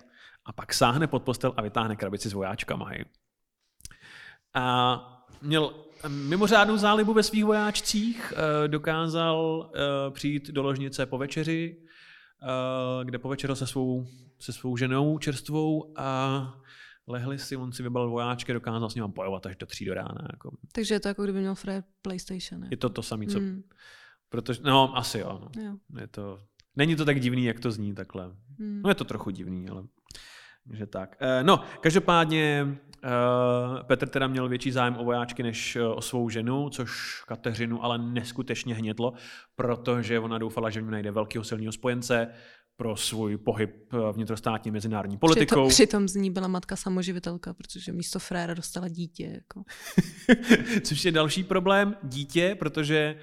A 0.46 0.54
pak 0.54 0.74
sáhne 0.74 1.08
pod 1.08 1.24
postel 1.24 1.54
a 1.58 1.62
vytáhne 1.62 1.96
krabici 1.96 2.30
s 2.30 2.34
vojáčkama. 2.34 2.90
Hej. 2.90 3.06
A 4.54 5.21
měl 5.42 5.74
mimořádnou 6.08 6.78
zálibu 6.78 7.14
ve 7.14 7.24
svých 7.24 7.46
vojáčcích, 7.46 8.34
eh, 8.36 8.68
dokázal 8.68 9.72
eh, 9.74 10.12
přijít 10.12 10.50
do 10.50 10.64
ložnice 10.64 11.06
po 11.06 11.18
večeři, 11.18 11.78
eh, 12.44 13.06
kde 13.06 13.20
povečeřil 13.20 13.56
se 13.56 13.68
svou, 13.68 14.06
se 14.40 14.54
svou 14.54 14.78
ženou 14.78 15.18
čerstvou 15.18 15.94
a 15.96 16.54
lehli 17.08 17.40
si, 17.40 17.56
on 17.56 17.72
si 17.72 17.84
vybral 17.84 18.10
vojáčky, 18.10 18.54
dokázal 18.54 18.90
s 18.90 18.96
ním 18.96 19.12
bojovat 19.12 19.46
až 19.46 19.56
do 19.56 19.66
tří 19.66 19.86
do 19.86 19.94
rána. 19.94 20.28
Jako. 20.32 20.58
Takže 20.72 20.94
je 20.94 21.00
to 21.00 21.08
jako 21.08 21.24
kdyby 21.24 21.40
měl 21.40 21.56
Fred 21.56 21.86
PlayStation. 22.02 22.68
Je 22.72 22.78
to 22.78 22.90
to 22.90 23.04
samé, 23.04 23.26
co... 23.26 23.40
Hmm. 23.40 23.64
Protože, 24.30 24.62
no, 24.64 24.98
asi 24.98 25.20
jo. 25.20 25.50
No. 25.56 25.64
Jo. 25.64 25.78
Je 26.00 26.08
to, 26.08 26.40
není 26.76 26.96
to 26.96 27.06
tak 27.06 27.20
divný, 27.20 27.46
jak 27.46 27.60
to 27.60 27.72
zní 27.72 27.96
takhle. 27.96 28.36
Hmm. 28.60 28.82
No 28.82 28.90
je 28.90 28.96
to 28.96 29.04
trochu 29.04 29.30
divný, 29.30 29.70
ale 29.70 29.84
že 30.70 30.86
tak. 30.86 31.18
Eh, 31.20 31.44
No, 31.44 31.60
každopádně 31.82 32.68
eh, 33.04 33.10
Petr 33.84 34.10
teda 34.10 34.28
měl 34.28 34.50
větší 34.50 34.72
zájem 34.72 34.98
o 34.98 35.04
vojáčky 35.04 35.44
než 35.44 35.76
eh, 35.76 35.84
o 35.84 36.02
svou 36.02 36.30
ženu, 36.30 36.70
což 36.70 37.24
Kateřinu 37.28 37.84
ale 37.84 37.98
neskutečně 37.98 38.76
hnětlo, 38.76 39.14
protože 39.56 40.20
ona 40.20 40.38
doufala, 40.38 40.70
že 40.70 40.80
v 40.80 40.84
něm 40.84 40.92
najde 40.92 41.12
velkého 41.12 41.44
silného 41.44 41.72
spojence 41.72 42.28
pro 42.78 42.96
svůj 42.96 43.38
pohyb 43.38 43.94
vnitrostátní 44.12 44.72
mezinárodní 44.72 45.18
politikou. 45.18 45.46
Přitom, 45.46 45.70
přitom 45.70 46.08
z 46.08 46.16
ní 46.16 46.32
byla 46.32 46.48
matka 46.48 46.76
samoživitelka, 46.76 47.54
protože 47.54 47.92
místo 47.92 48.20
fréra 48.20 48.54
dostala 48.54 48.88
dítě. 48.88 49.24
Jako. 49.34 49.64
Což 50.84 51.06
je 51.06 51.12
další 51.12 51.44
problém, 51.44 51.96
dítě, 52.04 52.56
protože 52.60 53.16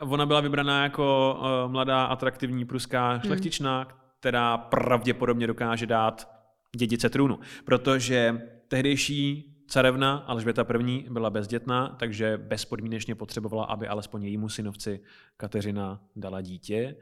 ona 0.00 0.26
byla 0.26 0.40
vybraná 0.40 0.82
jako 0.82 1.38
mladá, 1.66 2.04
atraktivní 2.04 2.64
pruská 2.64 3.20
šlechtična, 3.26 3.88
která 4.20 4.58
pravděpodobně 4.58 5.46
dokáže 5.46 5.86
dát 5.86 6.37
dědice 6.76 7.10
trůnu. 7.10 7.38
Protože 7.64 8.48
tehdejší 8.68 9.54
carevna 9.68 10.16
Alžběta 10.16 10.66
I. 10.86 11.06
byla 11.10 11.30
bezdětná, 11.30 11.88
takže 11.88 12.38
bezpodmínečně 12.38 13.14
potřebovala, 13.14 13.64
aby 13.64 13.88
alespoň 13.88 14.24
jejímu 14.24 14.48
synovci 14.48 15.00
Kateřina 15.36 16.04
dala 16.16 16.40
dítě. 16.40 16.96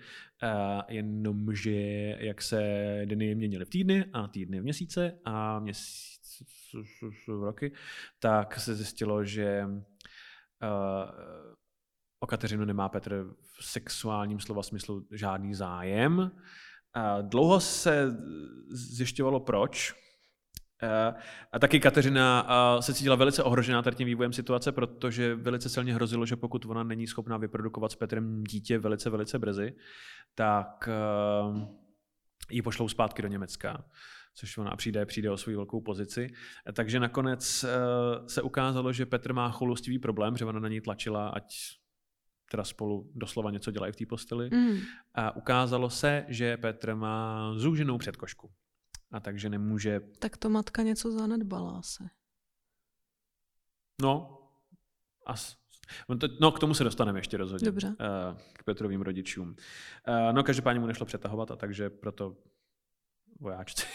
Jenomže 0.89 1.73
jak 2.19 2.43
se 2.43 2.61
dny 3.05 3.35
měnily 3.35 3.65
v 3.65 3.71
týdny 3.71 4.05
a 4.13 4.29
týdny 4.29 4.61
v 4.61 4.63
měsíce 4.63 5.19
a 5.25 5.59
měsíc 5.59 6.43
v 7.29 7.43
roky, 7.45 7.73
tak 8.19 8.61
se 8.61 8.75
zjistilo, 8.75 9.25
že 9.25 9.65
uh, 9.67 9.81
o 12.21 12.27
Kateřinu 12.27 12.65
nemá 12.65 12.89
Petr 12.89 13.35
v 13.59 13.65
sexuálním 13.65 14.41
slova 14.41 14.63
smyslu 14.63 15.07
žádný 15.11 15.55
zájem. 15.55 16.31
A 16.97 17.21
dlouho 17.21 17.61
se 17.61 18.17
zjišťovalo 18.71 19.41
proč. 19.41 19.95
Eh, 20.83 21.15
A 21.53 21.59
taky 21.59 21.81
Kateřina 21.81 22.47
eh, 22.49 22.83
se 22.83 22.95
cítila 22.95 23.17
velice 23.17 23.43
ohrožená 23.43 23.83
tady 23.83 23.97
tím 23.97 24.07
vývojem 24.07 24.33
situace, 24.33 24.73
protože 24.73 25.35
velice 25.35 25.69
silně 25.69 25.95
hrozilo, 25.95 26.27
že 26.27 26.37
pokud 26.37 26.65
ona 26.65 26.83
není 26.83 27.07
schopná 27.07 27.37
vyprodukovat 27.37 27.93
s 27.93 27.97
Petrem 27.97 28.45
dítě 28.45 28.79
velice, 28.79 29.11
velice 29.11 29.39
brzy, 29.39 29.77
tak 30.35 30.89
eh, 30.89 31.67
ji 32.51 32.63
pošlou 32.63 32.89
zpátky 32.89 33.23
do 33.23 33.29
Německa 33.29 33.85
což 34.39 34.59
ona 34.59 34.77
přijde, 34.77 35.07
přijde 35.07 35.31
o 35.31 35.37
svou 35.37 35.53
velkou 35.53 35.81
pozici. 35.81 36.29
Takže 36.73 37.01
nakonec 37.01 37.65
se 38.27 38.43
ukázalo, 38.43 38.93
že 38.93 39.07
Petr 39.07 39.33
má 39.33 39.51
choulostivý 39.51 39.99
problém, 39.99 40.37
že 40.37 40.45
ona 40.45 40.61
na 40.61 40.69
něj 40.69 40.81
tlačila, 40.81 41.29
ať 41.29 41.55
teda 42.51 42.65
spolu 42.65 43.11
doslova 43.15 43.51
něco 43.51 43.71
dělají 43.71 43.93
v 43.93 43.97
té 43.97 44.07
posteli. 44.07 44.51
Mm. 44.51 44.77
A 45.15 45.37
ukázalo 45.37 45.91
se, 45.91 46.25
že 46.29 46.57
Petr 46.57 46.95
má 46.95 47.53
zúženou 47.55 47.99
předkošku. 47.99 48.51
A 49.11 49.21
takže 49.21 49.49
nemůže, 49.51 50.01
Tak 50.19 50.37
to 50.37 50.49
matka 50.49 50.83
něco 50.83 51.13
zanedbala 51.13 51.83
se. 51.83 52.05
no, 54.03 54.39
as, 55.27 55.57
no, 56.41 56.53
k 56.53 56.59
tomu 56.59 56.75
se 56.75 56.85
dostaneme 56.85 57.19
ještě 57.19 57.37
rozhodně. 57.37 57.65
Dobře. 57.65 57.97
eh, 58.01 58.37
K 58.53 58.63
Petrovým 58.65 59.03
rodičům. 59.03 59.57
Eh, 60.09 60.33
No 60.33 60.43
každopádně 60.45 60.81
mu 60.81 60.87
nešlo 60.87 61.07
přetahovat 61.07 61.51
a 61.51 61.57
takže 61.57 61.91
proto 61.91 62.37
vojáčci. 63.41 63.87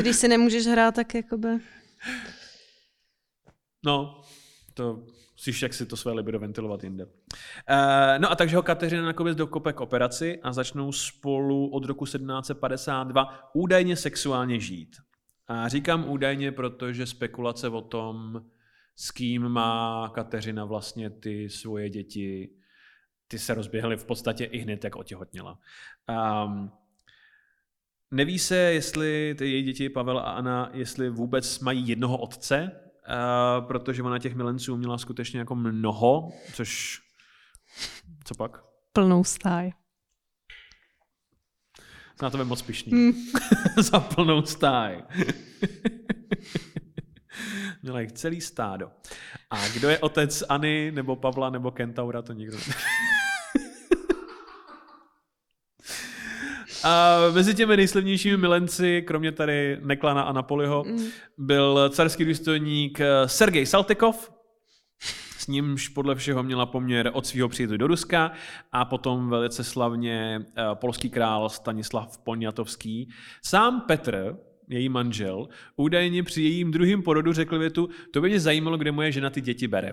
Když 0.00 0.16
si 0.16 0.28
nemůžeš 0.28 0.66
hrát, 0.66 0.94
tak 0.94 1.14
jakoby... 1.14 1.48
No, 3.84 4.20
to 4.76 5.02
musíš 5.32 5.62
jak 5.62 5.74
si 5.74 5.86
to 5.86 5.96
své 5.96 6.12
libido 6.12 6.38
ventilovat 6.38 6.84
jinde. 6.84 7.04
Uh, 7.04 7.10
no 8.18 8.30
a 8.30 8.34
takže 8.34 8.56
ho 8.56 8.62
Kateřina 8.62 9.04
nakonec 9.04 9.36
dokope 9.36 9.72
k 9.72 9.80
operaci 9.80 10.40
a 10.42 10.52
začnou 10.52 10.92
spolu 10.92 11.68
od 11.68 11.84
roku 11.84 12.04
1752 12.04 13.50
údajně 13.54 13.96
sexuálně 13.96 14.60
žít. 14.60 14.96
A 15.48 15.68
říkám 15.68 16.08
údajně, 16.08 16.52
protože 16.52 17.06
spekulace 17.06 17.68
o 17.68 17.80
tom, 17.80 18.44
s 18.96 19.10
kým 19.10 19.48
má 19.48 20.08
Kateřina 20.14 20.64
vlastně 20.64 21.10
ty 21.10 21.50
svoje 21.50 21.90
děti, 21.90 22.50
ty 23.28 23.38
se 23.38 23.54
rozběhly 23.54 23.96
v 23.96 24.04
podstatě 24.04 24.44
i 24.44 24.58
hned, 24.58 24.84
jak 24.84 24.96
otěhotněla. 24.96 25.58
Um, 26.44 26.70
Neví 28.10 28.38
se, 28.38 28.56
jestli 28.56 29.34
ty 29.38 29.50
její 29.50 29.62
děti, 29.62 29.88
Pavel 29.88 30.18
a 30.18 30.22
Anna, 30.22 30.70
jestli 30.72 31.10
vůbec 31.10 31.60
mají 31.60 31.88
jednoho 31.88 32.18
otce, 32.18 32.70
uh, 33.08 33.66
protože 33.66 34.02
ona 34.02 34.18
těch 34.18 34.34
milenců 34.34 34.76
měla 34.76 34.98
skutečně 34.98 35.38
jako 35.38 35.54
mnoho, 35.54 36.32
což... 36.52 37.00
Co 38.24 38.34
pak? 38.34 38.64
Plnou 38.92 39.24
stáj. 39.24 39.72
Na 42.22 42.30
to 42.30 42.38
je 42.38 42.44
moc 42.44 42.62
pišný. 42.62 42.92
Mm. 42.94 43.12
Za 43.82 44.00
plnou 44.00 44.42
stáj. 44.42 45.02
Měla 47.82 48.00
jich 48.00 48.12
celý 48.12 48.40
stádo. 48.40 48.90
A 49.50 49.68
kdo 49.68 49.88
je 49.88 49.98
otecAny, 49.98 50.92
nebo 50.94 51.16
Pavla, 51.16 51.50
nebo 51.50 51.70
Kentaura, 51.70 52.22
to 52.22 52.32
nikdo 52.32 52.56
neví. 52.56 52.72
A 56.84 57.16
mezi 57.34 57.54
těmi 57.54 57.76
nejslavnějšími 57.76 58.36
milenci, 58.36 59.02
kromě 59.06 59.32
tady 59.32 59.78
Neklana 59.82 60.22
a 60.22 60.32
Napoliho, 60.32 60.84
Mm. 60.86 61.04
byl 61.38 61.90
carský 61.92 62.24
důstojník 62.24 63.00
eh, 63.00 63.28
Sergej 63.28 63.66
Saltykov, 63.66 64.32
s 65.38 65.46
nímž 65.46 65.88
podle 65.88 66.14
všeho 66.14 66.42
měla 66.42 66.66
poměr 66.66 67.10
od 67.14 67.26
svého 67.26 67.48
příjezdu 67.48 67.76
do 67.76 67.86
Ruska 67.86 68.32
a 68.72 68.84
potom 68.84 69.28
velice 69.30 69.64
slavně 69.64 70.40
eh, 70.56 70.62
polský 70.74 71.10
král 71.10 71.48
Stanislav 71.48 72.18
Poniatovský. 72.18 73.08
Sám 73.44 73.80
Petr, 73.80 74.36
její 74.68 74.88
manžel, 74.88 75.48
údajně 75.76 76.22
při 76.22 76.42
jejím 76.42 76.70
druhém 76.70 77.02
porodu 77.02 77.32
řekl 77.32 77.58
větu, 77.58 77.88
to 78.12 78.20
by 78.20 78.28
mě 78.28 78.40
zajímalo, 78.40 78.76
kde 78.76 78.92
moje 78.92 79.12
žena 79.12 79.30
ty 79.30 79.40
děti 79.40 79.68
bere. 79.68 79.92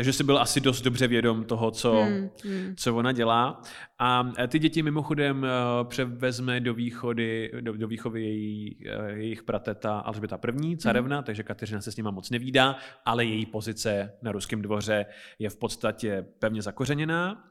Takže 0.00 0.12
si 0.12 0.24
byl 0.24 0.38
asi 0.38 0.60
dost 0.60 0.82
dobře 0.82 1.06
vědom 1.08 1.44
toho, 1.44 1.70
co, 1.70 1.92
Hmm, 1.92 2.30
hmm. 2.44 2.74
co 2.76 2.96
ona 2.96 3.12
dělá. 3.12 3.62
A 3.98 4.32
ty 4.48 4.58
děti 4.58 4.82
mimochodem 4.82 5.44
eh, 5.44 5.48
převezme 5.84 6.60
do 6.60 6.74
východy, 6.74 7.50
do, 7.60 7.72
do 7.76 7.88
výchovy 7.88 8.22
její, 8.22 8.76
eh, 8.88 9.12
jejich 9.12 9.42
prateta 9.42 9.98
Alžběta 9.98 10.38
I. 10.64 10.76
carevna, 10.76 11.16
Mhm. 11.16 11.24
takže 11.24 11.42
Kateřina 11.42 11.80
se 11.80 11.92
s 11.92 11.96
nima 11.96 12.10
moc 12.10 12.30
nevídá, 12.30 12.76
ale 13.04 13.24
její 13.24 13.46
pozice 13.46 14.12
na 14.22 14.32
ruském 14.32 14.62
dvoře 14.62 15.06
je 15.38 15.50
v 15.50 15.56
podstatě 15.56 16.26
pevně 16.38 16.62
zakořeněná. 16.62 17.44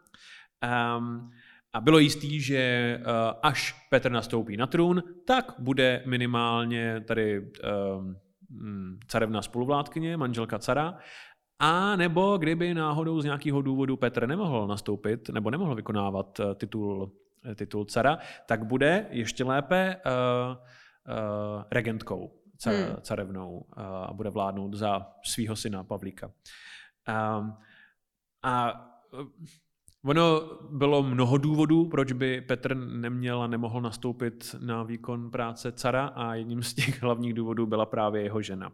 Um, 0.98 1.32
a 1.74 1.82
bylo 1.82 2.00
jistý, 2.00 2.42
že 2.42 2.58
eh, 2.58 3.02
až 3.42 3.88
Petr 3.90 4.12
nastoupí 4.12 4.58
na 4.58 4.68
trůn, 4.68 5.04
tak 5.26 5.54
bude 5.60 6.04
minimálně 6.06 7.02
tady 7.08 7.40
um, 7.40 8.16
carevna 9.08 9.42
spoluvládkyně, 9.42 10.18
manželka 10.18 10.60
cara, 10.60 10.98
a 11.60 11.96
nebo 11.96 12.38
kdyby 12.38 12.74
náhodou 12.74 13.22
z 13.22 13.26
nějakého 13.26 13.62
důvodu 13.62 13.98
Petr 13.98 14.28
nemohl 14.28 14.68
nastoupit 14.68 15.30
nebo 15.30 15.50
nemohl 15.52 15.76
vykonávat 15.76 16.40
eh, 16.40 16.56
titul, 16.56 17.12
eh, 17.52 17.56
titul 17.56 17.86
cara, 17.86 18.18
tak 18.46 18.66
bude 18.66 19.06
ještě 19.10 19.44
lépe 19.44 20.02
uh, 20.06 20.56
uh, 20.56 21.64
regentkou, 21.72 22.32
car, 22.58 22.74
Hmm. 22.74 22.96
carevnou 23.02 23.52
uh, 23.58 23.84
a 23.84 24.14
bude 24.14 24.30
vládnout 24.30 24.74
za 24.74 25.08
svého 25.24 25.56
syna 25.56 25.84
Pavlíka. 25.84 26.32
Um, 27.38 27.54
a 28.44 28.86
ono 30.04 30.42
bylo 30.72 31.04
mnoho 31.04 31.38
důvodů, 31.38 31.86
proč 31.86 32.12
by 32.12 32.42
Petr 32.42 32.76
neměl 32.76 33.42
a 33.42 33.48
nemohl 33.48 33.82
nastoupit 33.82 34.56
na 34.60 34.84
výkon 34.84 35.32
práce 35.32 35.72
cara 35.72 36.06
a 36.06 36.36
jedním 36.36 36.64
z 36.64 36.74
těch 36.74 37.04
hlavních 37.04 37.34
důvodů 37.34 37.66
byla 37.66 37.86
právě 37.86 38.22
jeho 38.24 38.42
žena. 38.42 38.72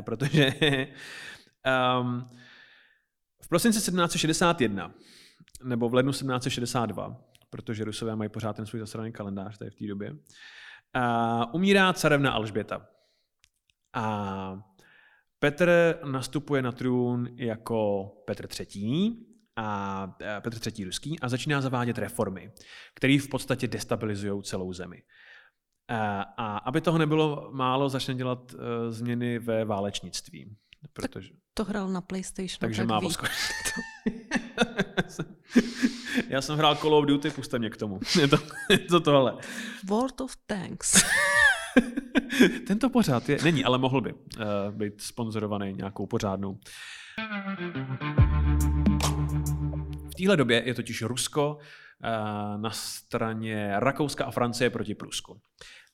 Protože 0.00 0.52
um, 1.66 2.26
v 3.42 3.48
prosinci 3.48 3.78
1761 3.78 4.94
nebo 5.64 5.88
v 5.88 5.94
lednu 5.94 6.12
1762, 6.12 7.16
protože 7.50 7.84
Rusové 7.84 8.16
mají 8.16 8.30
pořád 8.30 8.56
ten 8.56 8.66
svůj 8.66 8.80
zasraný 8.80 9.12
kalendář 9.12 9.58
tady 9.58 9.70
v 9.70 9.74
té 9.74 9.86
době, 9.86 10.10
uh, 10.10 11.44
umírá 11.52 11.92
carevna 11.92 12.32
Alžběta. 12.32 12.86
A 13.92 14.62
Petr 15.38 15.98
nastupuje 16.04 16.62
na 16.62 16.72
trůn 16.72 17.28
jako 17.36 18.10
Petr 18.26 18.48
III. 18.60 19.16
a 19.56 20.16
eh, 20.20 20.40
Petr 20.40 20.58
III. 20.66 20.84
ruský 20.84 21.20
a 21.20 21.28
začíná 21.28 21.60
zavádět 21.60 21.98
reformy, 21.98 22.52
které 22.94 23.18
v 23.18 23.28
podstatě 23.28 23.68
destabilizují 23.68 24.42
celou 24.42 24.72
zemi. 24.72 25.02
A, 25.88 26.22
a 26.22 26.58
aby 26.58 26.80
toho 26.80 26.98
nebylo 26.98 27.50
málo, 27.52 27.88
začne 27.88 28.14
dělat 28.14 28.54
změny 28.90 29.38
ve 29.38 29.64
válečnictví. 29.64 30.56
Protože... 30.92 31.30
To 31.54 31.64
hrál 31.64 31.88
na 31.88 32.00
PlayStation. 32.00 32.58
Takže 32.58 32.86
tak 32.86 32.88
má. 32.88 33.00
Já 36.28 36.42
jsem 36.42 36.58
hrál 36.58 36.76
Call 36.76 36.94
of 36.94 37.06
Duty, 37.06 37.30
puste 37.30 37.58
mě 37.58 37.70
k 37.70 37.76
tomu. 37.76 38.00
Je 38.20 38.28
to, 38.28 38.36
je 38.70 38.78
to 38.78 39.00
tohle. 39.00 39.36
World 39.88 40.20
of 40.20 40.36
Tanks. 40.46 41.04
Tento 42.66 42.90
pořád 42.90 43.28
je, 43.28 43.38
není, 43.42 43.64
ale 43.64 43.78
mohl 43.78 44.00
by 44.00 44.12
uh, 44.12 44.20
být 44.70 45.00
sponzorovaný 45.00 45.72
nějakou 45.72 46.06
pořádnou. 46.06 46.58
V 50.10 50.14
téhle 50.16 50.36
době 50.36 50.62
je 50.66 50.74
totiž 50.74 51.02
Rusko 51.02 51.56
uh, 51.56 52.60
na 52.60 52.70
straně 52.70 53.72
Rakouska 53.76 54.24
a 54.24 54.30
Francie 54.30 54.70
proti 54.70 54.94
Prusku. 54.94 55.40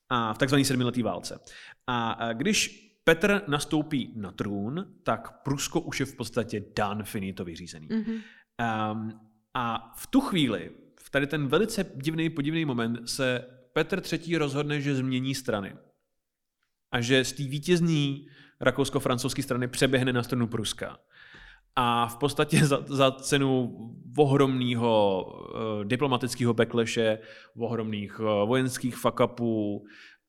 A 0.09 0.35
v 0.35 0.39
takzvané 0.39 0.65
sedmiletý 0.65 1.03
válce. 1.03 1.41
A 1.87 2.27
uh, 2.27 2.33
když 2.33 2.86
Petr 3.09 3.43
nastoupí 3.49 4.13
na 4.17 4.33
trůn, 4.33 4.87
tak 5.03 5.43
Prusko 5.43 5.81
už 5.81 6.01
je 6.01 6.07
v 6.07 6.15
podstatě 6.17 6.63
dan 6.77 7.03
finito 7.03 7.45
vyřízený. 7.45 7.89
Mhm. 7.91 8.13
Um, 8.13 9.21
a 9.55 9.93
v 9.97 10.07
tu 10.07 10.21
chvíli, 10.21 10.71
v 11.01 11.11
tady 11.11 11.27
ten 11.27 11.49
velice 11.49 11.87
divný, 11.95 12.31
podivný 12.31 12.65
moment, 12.65 13.09
se 13.09 13.45
Petr 13.73 14.03
III. 14.13 14.37
rozhodne, 14.37 14.81
že 14.81 14.95
změní 14.95 15.35
strany. 15.35 15.77
A 16.93 17.01
že 17.01 17.25
z 17.25 17.33
té 17.33 17.43
vítězní 17.43 18.29
rakousko-francouzské 18.61 19.43
strany 19.43 19.69
přeběhne 19.69 20.13
na 20.13 20.23
stranu 20.23 20.47
Pruska. 20.47 20.99
A 21.77 22.07
v 22.07 22.17
podstatě 22.17 22.67
za, 22.67 22.85
za 22.87 23.11
cenu 23.11 23.77
ohromného 24.17 25.25
uh, 25.25 25.85
diplomatického 25.85 26.55
backlashe, 26.55 27.19
ohromných 27.59 28.21
uh, 28.21 28.27
vojenských 28.27 28.97
fuck-upů 28.97 29.83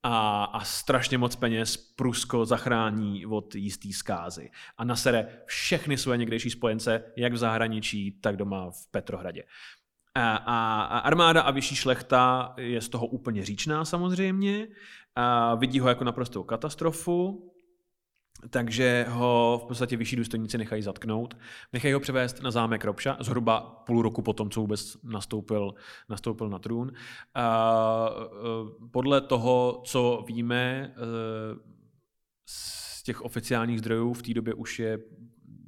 a, 0.10 0.44
a 0.44 0.64
strašně 0.64 1.18
moc 1.18 1.36
peněz 1.36 1.78
Prusko 1.78 2.46
zachrání 2.46 3.26
od 3.26 3.56
jistý 3.56 3.94
zkázy. 3.94 4.52
A 4.78 4.84
nasere 4.84 5.28
všechny 5.46 5.98
svoje 5.98 6.18
někdejší 6.18 6.50
spojence, 6.50 7.04
jak 7.18 7.34
v 7.34 7.38
zahraničí, 7.38 8.12
tak 8.22 8.38
doma 8.38 8.72
v 8.72 8.92
Petrohradě. 8.92 9.44
A, 10.16 10.36
a, 10.36 10.82
a 10.82 11.00
armáda 11.00 11.42
a 11.42 11.52
vyšší 11.52 11.76
šlechta 11.76 12.54
je 12.58 12.82
z 12.82 12.90
toho 12.90 13.08
úplně 13.08 13.46
říčná 13.46 13.86
samozřejmě. 13.86 14.68
A 15.16 15.56
vidí 15.56 15.80
ho 15.80 15.90
jako 15.90 16.04
naprostou 16.04 16.44
katastrofu, 16.44 17.52
takže 18.50 19.06
ho 19.10 19.60
v 19.63 19.67
podstatě 19.67 19.98
vyšší 19.98 20.15
důstojníci 20.15 20.58
nechají 20.58 20.82
zatknout. 20.82 21.38
Nechají 21.74 21.94
ho 21.94 22.00
převést 22.00 22.41
na 22.41 22.51
zámek 22.51 22.86
Ropša, 22.86 23.17
zhruba 23.20 23.62
půl 23.62 24.01
roku 24.01 24.22
potom, 24.22 24.50
co 24.50 24.62
vůbec 24.62 24.98
nastoupil, 25.03 25.74
nastoupil 26.10 26.50
na 26.50 26.60
trůn. 26.60 26.91
A, 27.36 28.10
e, 28.10 28.89
podle 28.91 29.22
toho, 29.22 29.82
co 29.86 30.24
víme 30.27 30.94
e, 30.94 30.94
z 32.50 33.03
těch 33.03 33.22
oficiálních 33.22 33.79
zdrojů, 33.79 34.13
v 34.13 34.22
té 34.22 34.34
době 34.34 34.53
už 34.53 34.79
je 34.79 35.00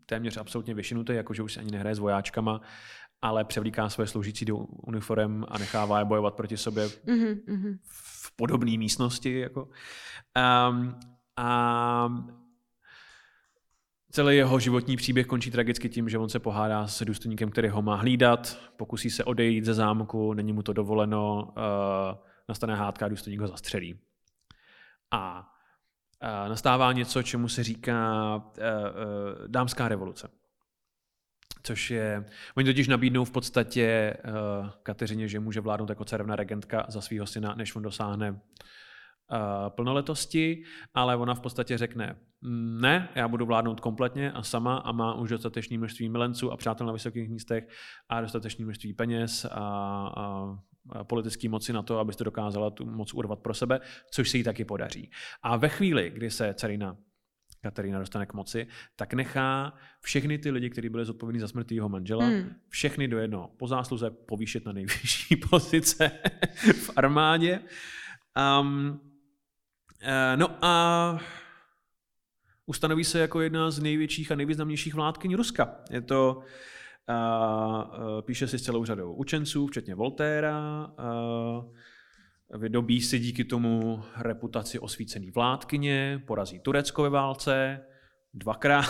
téměř 0.05 0.37
absolutně 0.37 0.73
vyšinutý, 0.73 1.13
jakože 1.13 1.43
už 1.43 1.53
se 1.53 1.59
ani 1.59 1.71
nehraje 1.71 1.95
s 1.95 1.99
vojáčkama, 1.99 2.61
ale 3.21 3.45
převlíká 3.45 3.89
své 3.89 4.07
sloužící 4.07 4.45
do 4.45 4.57
uniform 4.57 5.43
a 5.47 5.57
nechává 5.57 5.99
je 5.99 6.05
bojovat 6.05 6.35
proti 6.35 6.57
sobě 6.57 6.89
Mhm, 7.07 7.39
mhm. 7.47 7.79
v 7.83 8.35
podobné 8.35 8.77
místnosti. 8.77 9.39
Jako. 9.39 9.69
Um, 10.69 10.95
a 11.37 12.09
celý 14.11 14.37
jeho 14.37 14.59
životní 14.59 14.97
příběh 14.97 15.27
končí 15.27 15.51
tragicky 15.51 15.89
tím, 15.89 16.09
že 16.09 16.17
on 16.17 16.29
se 16.29 16.39
pohádá 16.39 16.87
s 16.87 17.05
důstojníkem, 17.05 17.51
který 17.51 17.67
ho 17.67 17.81
má 17.81 17.95
hlídat, 17.95 18.59
pokusí 18.77 19.09
se 19.09 19.23
odejít 19.23 19.65
ze 19.65 19.73
zámku, 19.73 20.33
není 20.33 20.53
mu 20.53 20.63
to 20.63 20.73
dovoleno, 20.73 21.43
uh, 21.43 21.53
nastane 22.49 22.75
hádka 22.75 23.05
a 23.05 23.09
důstojník 23.09 23.41
ho 23.41 23.47
zastřelí. 23.47 23.99
A 25.11 25.49
uh, 26.23 26.49
nastává 26.49 26.93
něco, 26.93 27.23
čemu 27.23 27.49
se 27.49 27.63
říká 27.63 28.35
uh, 28.35 29.47
dámská 29.47 29.87
revoluce. 29.87 30.29
Což 31.63 31.91
je, 31.91 32.25
oni 32.55 32.65
totiž 32.65 32.87
nabídnou 32.87 33.25
v 33.25 33.31
podstatě 33.31 34.13
Kateřině, 34.83 35.27
že 35.27 35.39
může 35.39 35.61
vládnout 35.61 35.89
jako 35.89 36.05
cerevna 36.05 36.35
regentka 36.35 36.85
za 36.87 37.01
svého 37.01 37.25
syna, 37.25 37.55
než 37.55 37.75
on 37.75 37.83
dosáhne 37.83 38.41
plnoletosti, 39.69 40.63
ale 40.93 41.15
ona 41.15 41.33
v 41.35 41.39
podstatě 41.41 41.77
řekne, 41.77 42.15
"Mm, 42.41 42.81
ne, 42.81 43.09
já 43.15 43.27
budu 43.27 43.45
vládnout 43.45 43.79
kompletně 43.79 44.31
a 44.31 44.43
sama 44.43 44.77
a 44.77 44.91
má 44.91 45.13
už 45.13 45.29
dostatečné 45.29 45.77
množství 45.77 46.09
milenců 46.09 46.51
a 46.51 46.57
přátel 46.57 46.87
na 46.87 46.93
vysokých 46.93 47.29
místech 47.29 47.67
a 48.09 48.21
dostatečné 48.21 48.65
množství 48.65 48.93
peněz 48.93 49.45
a, 49.45 49.49
a, 50.17 50.55
politické 51.03 51.49
moci 51.49 51.73
na 51.73 51.81
to, 51.83 51.99
abyste 51.99 52.23
dokázala 52.23 52.69
tu 52.69 52.85
moc 52.85 53.13
urvat 53.13 53.39
pro 53.39 53.53
sebe, 53.53 53.79
což 54.11 54.29
se 54.29 54.37
jí 54.37 54.43
taky 54.43 54.65
podaří. 54.65 55.11
A 55.43 55.57
ve 55.57 55.69
chvíli, 55.69 56.09
kdy 56.09 56.31
se 56.31 56.53
carina 56.53 56.97
Katerína 57.61 57.99
dostane 57.99 58.25
k 58.25 58.33
moci, 58.33 58.67
tak 58.95 59.13
nechá 59.13 59.73
všechny 60.01 60.37
ty 60.37 60.51
lidi, 60.51 60.69
kteří 60.69 60.89
byli 60.89 61.05
zodpovědní 61.05 61.39
za 61.39 61.47
smrt 61.47 61.71
jeho 61.71 61.89
manžela, 61.89 62.25
Hmm. 62.25 62.49
všechny 62.69 63.07
do 63.07 63.17
jednoho 63.19 63.47
po 63.57 63.67
zásluze 63.67 64.09
povýšit 64.11 64.65
na 64.65 64.71
nejvyšší 64.71 65.35
pozice 65.49 66.11
v 66.73 66.89
armádě. 66.95 67.59
Um, 68.61 68.99
no 70.35 70.57
a 70.61 71.19
ustanoví 72.65 73.03
se 73.03 73.19
jako 73.19 73.41
jedna 73.41 73.71
z 73.71 73.79
největších 73.79 74.31
a 74.31 74.35
nejvýznamnějších 74.35 74.93
vládkyní 74.93 75.35
Ruska. 75.35 75.75
Je 75.91 76.01
to, 76.01 76.37
uh, 77.09 77.15
uh, 77.15 78.21
píše 78.21 78.47
si 78.47 78.59
s 78.59 78.63
celou 78.63 78.85
řadou 78.85 79.13
učenců, 79.13 79.67
včetně 79.67 79.95
Voltéra, 79.95 80.87
vydobí 82.57 83.01
si 83.01 83.19
díky 83.19 83.43
tomu 83.43 84.03
reputaci 84.17 84.79
osvícený 84.79 85.31
vládkyně, 85.31 86.23
porazí 86.27 86.59
Turecko 86.59 87.03
ve 87.03 87.09
válce, 87.09 87.85
dvakrát. 88.33 88.85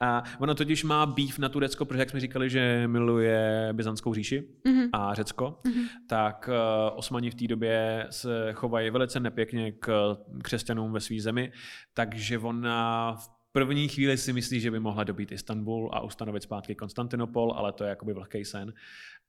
A 0.00 0.22
ono 0.38 0.54
totiž 0.54 0.84
má 0.84 1.06
býv 1.06 1.38
na 1.38 1.48
Turecko, 1.48 1.84
protože 1.84 1.98
jak 2.00 2.10
jsme 2.10 2.20
říkali, 2.20 2.50
že 2.50 2.82
miluje 2.86 3.68
Byzantskou 3.72 4.14
říši 4.14 4.48
Mhm. 4.64 4.88
a 4.92 5.14
Řecko, 5.14 5.60
Mhm. 5.66 5.84
tak 6.08 6.48
uh, 6.52 6.98
Osmani 6.98 7.30
v 7.30 7.34
té 7.34 7.46
době 7.46 8.06
se 8.10 8.52
chovají 8.52 8.90
velice 8.90 9.20
nepěkně 9.20 9.72
k 9.72 10.16
křesťanům 10.42 10.92
ve 10.92 11.00
své 11.00 11.20
zemi, 11.20 11.52
takže 11.94 12.38
ona 12.38 13.12
v 13.14 13.30
první 13.52 13.88
chvíli 13.88 14.16
si 14.18 14.32
myslí, 14.32 14.60
že 14.60 14.70
by 14.70 14.80
mohla 14.80 15.04
dobít 15.04 15.32
Istanbul 15.32 15.90
a 15.92 16.00
ustanovit 16.00 16.42
zpátky 16.42 16.74
Konstantinopol, 16.74 17.52
ale 17.56 17.72
to 17.72 17.84
je 17.84 17.90
jakoby 17.90 18.12
vlhký 18.12 18.44
sen. 18.44 18.72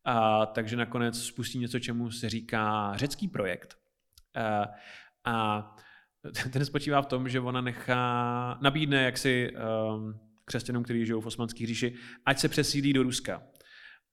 A, 0.05 0.45
takže 0.45 0.75
nakonec 0.77 1.23
spustí 1.23 1.59
něco, 1.59 1.79
čemu 1.79 2.11
se 2.11 2.29
říká 2.29 2.91
řecký 2.95 3.27
projekt. 3.27 3.77
A, 4.35 4.67
a 5.31 5.75
ten 6.53 6.65
spočívá 6.65 7.01
v 7.01 7.05
tom, 7.05 7.29
že 7.29 7.39
ona 7.39 7.61
nechá, 7.61 8.57
nabídne 8.61 9.03
jaksi 9.03 9.51
um, 9.95 10.19
křesťanům, 10.45 10.83
kteří 10.83 11.05
žijou 11.05 11.21
v 11.21 11.25
osmanské 11.25 11.65
říši, 11.67 11.93
ať 12.25 12.39
se 12.39 12.49
přesídlí 12.49 12.93
do 12.93 13.03
Ruska, 13.03 13.43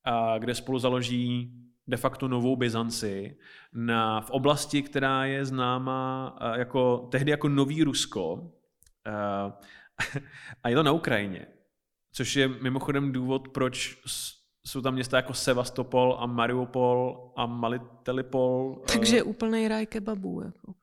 a, 0.05 0.38
kde 0.38 0.55
spolu 0.55 0.79
založí 0.79 1.53
de 1.87 1.97
facto 1.97 2.29
novou 2.29 2.57
Byzanci 2.57 3.37
na, 3.73 4.21
v 4.21 4.31
oblasti, 4.31 4.83
která 4.83 5.25
je 5.25 5.44
známá 5.44 6.38
jako, 6.57 7.09
tehdy 7.11 7.31
jako 7.31 7.49
Nový 7.49 7.85
Rusko 7.85 8.53
a, 9.05 9.59
a 10.62 10.68
je 10.68 10.77
to 10.77 10.83
na 10.83 10.92
Ukrajině, 10.92 11.47
což 12.12 12.37
je 12.37 12.49
mimochodem 12.49 13.12
důvod, 13.12 13.49
proč 13.49 13.99
jsou 14.66 14.83
tam 14.83 14.94
města 14.94 15.16
jako 15.16 15.35
Sevastopol 15.35 16.16
a 16.21 16.27
Mariupol 16.27 17.33
a 17.37 17.47
Malitelipol. 17.47 18.83
Takže 18.92 19.23
úplný 19.23 19.68
ráj 19.68 19.87
kebabů. 19.87 20.42
Jako. 20.44 20.75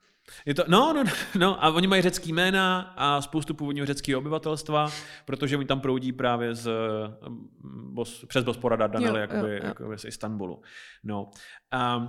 Je 0.45 0.53
to, 0.53 0.63
no, 0.67 0.93
no, 0.93 1.03
no, 1.39 1.63
a 1.63 1.69
oni 1.69 1.87
mají 1.87 2.01
řecký 2.01 2.33
jména 2.33 2.93
a 2.97 3.21
spoustu 3.21 3.53
původního 3.53 3.85
řeckého 3.85 4.19
obyvatelstva, 4.19 4.91
protože 5.25 5.57
oni 5.57 5.65
tam 5.65 5.81
proudí 5.81 6.11
právě 6.11 6.55
z, 6.55 6.67
eh, 6.67 6.71
bos, 7.91 8.25
přes 8.27 8.43
Bosporada 8.43 8.87
Danely, 8.87 9.19
Jo, 9.19 9.21
jakoby, 9.21 9.51
jo, 9.51 9.59
jo. 9.61 9.67
jakoby 9.67 9.97
z 9.97 10.05
Istanbulu. 10.05 10.61
No. 11.03 11.29
A 11.71 12.07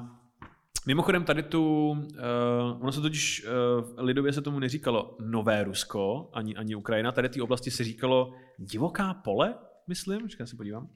mimochodem 0.87 1.25
tady 1.25 1.43
tu, 1.43 1.91
uh, 1.91 2.83
ono 2.83 2.93
se 2.93 3.01
totiž, 3.01 3.47
uh, 3.47 4.05
lidově 4.05 4.33
se 4.33 4.43
tomu 4.43 4.59
neříkalo 4.59 5.17
Nové 5.21 5.65
Rusko, 5.65 6.31
ani, 6.33 6.57
ani 6.57 6.75
Ukrajina, 6.75 7.13
tady 7.13 7.29
té 7.29 7.43
oblasti 7.43 7.71
se 7.71 7.85
říkalo 7.85 8.35
Divoká 8.59 9.15
pole, 9.15 9.55
myslím, 9.89 10.29
já 10.41 10.47
se 10.47 10.57
podívám. 10.57 10.89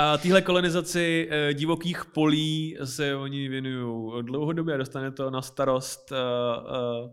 A 0.00 0.18
téhle 0.18 0.42
kolonizaci 0.42 1.28
eh, 1.30 1.54
divokých 1.54 2.04
polí 2.04 2.76
se 2.84 3.16
oni 3.16 3.48
věnují 3.48 4.24
dlouhodobě 4.24 4.74
a 4.74 4.78
dostane 4.78 5.10
to 5.10 5.30
na 5.30 5.42
starost 5.42 6.12
eh, 6.12 6.16
eh, 6.16 7.10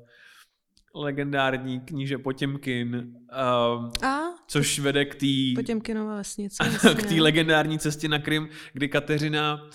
legendární 0.96 1.80
kníže 1.80 2.18
Potěmkin, 2.18 3.14
A 3.32 4.20
což 4.48 4.80
vede 4.80 5.06
k 5.06 5.16
té 5.16 5.62
Potěmkinova 5.62 6.16
vesnice. 6.16 6.64
k 6.96 7.04
té 7.04 7.16
legendární 7.16 7.80
cestě 7.80 8.08
na 8.08 8.20
Krym, 8.20 8.50
kdy 8.74 8.90
Kateřina 8.90 9.70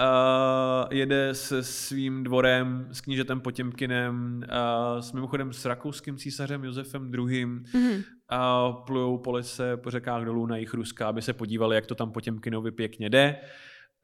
uh, 0.00 0.88
jede 0.90 1.34
se 1.34 1.62
svým 1.62 2.24
dvorem, 2.24 2.88
s 2.92 3.00
knížetem 3.00 3.40
Potěmkinem, 3.40 4.42
uh, 4.42 5.00
s 5.00 5.12
mimochodem 5.12 5.52
s 5.52 5.64
rakouským 5.64 6.16
císařem 6.16 6.64
Josefem 6.64 7.14
II. 7.14 7.46
Mhm. 7.46 8.02
a 8.28 8.72
plujou 8.72 9.18
po 9.18 9.32
lese, 9.32 9.76
po 9.76 9.90
řekách 9.90 10.24
dolů 10.24 10.46
na 10.46 10.56
jich 10.56 10.74
Ruska, 10.74 11.08
aby 11.08 11.22
se 11.22 11.32
podívali, 11.32 11.76
jak 11.76 11.86
to 11.86 11.94
tam 11.94 12.12
Potěmkinovi 12.12 12.70
pěkně 12.70 13.10
jde. 13.10 13.36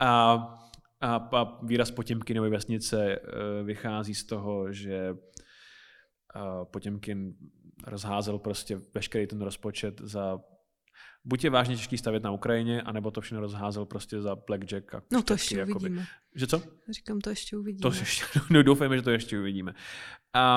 A 0.01 0.39
a, 1.01 1.29
a 1.33 1.59
výraz 1.63 1.91
Potěmkinovy 1.91 2.51
vesnice 2.51 3.17
eh, 3.17 3.63
vychází 3.63 4.15
z 4.15 4.25
toho, 4.25 4.73
že 4.73 5.15
eh, 6.37 6.65
Potěmkin 6.65 7.35
rozházel 7.87 8.39
prostě 8.39 8.81
veškerý 8.95 9.27
ten 9.27 9.43
rozpočet 9.43 10.01
za 10.01 10.39
buď 11.27 11.45
je 11.45 11.51
vážně 11.51 11.77
těžký 11.77 11.99
stavět 11.99 12.23
na 12.23 12.31
Ukrajině, 12.31 12.83
anebo 12.83 13.11
to 13.11 13.21
všechno 13.21 13.41
rozházel 13.41 13.85
prostě 13.85 14.21
za 14.21 14.37
blackjack. 14.47 14.95
A 14.95 15.03
No 15.13 15.23
to 15.23 15.33
ještě 15.33 15.65
uvidíme. 15.65 16.07
Že 16.35 16.47
co? 16.47 16.63
Říkám, 16.89 17.21
to 17.21 17.31
ještě 17.31 17.57
uvidíme. 17.57 17.91
To 17.91 17.99
ještě, 17.99 18.25
no, 18.51 18.63
doufejme, 18.63 18.97
že 18.97 19.03
to 19.03 19.11
ještě 19.11 19.39
uvidíme. 19.39 19.75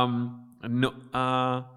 Um, 0.05 0.45
no 0.67 0.93
a 1.13 1.75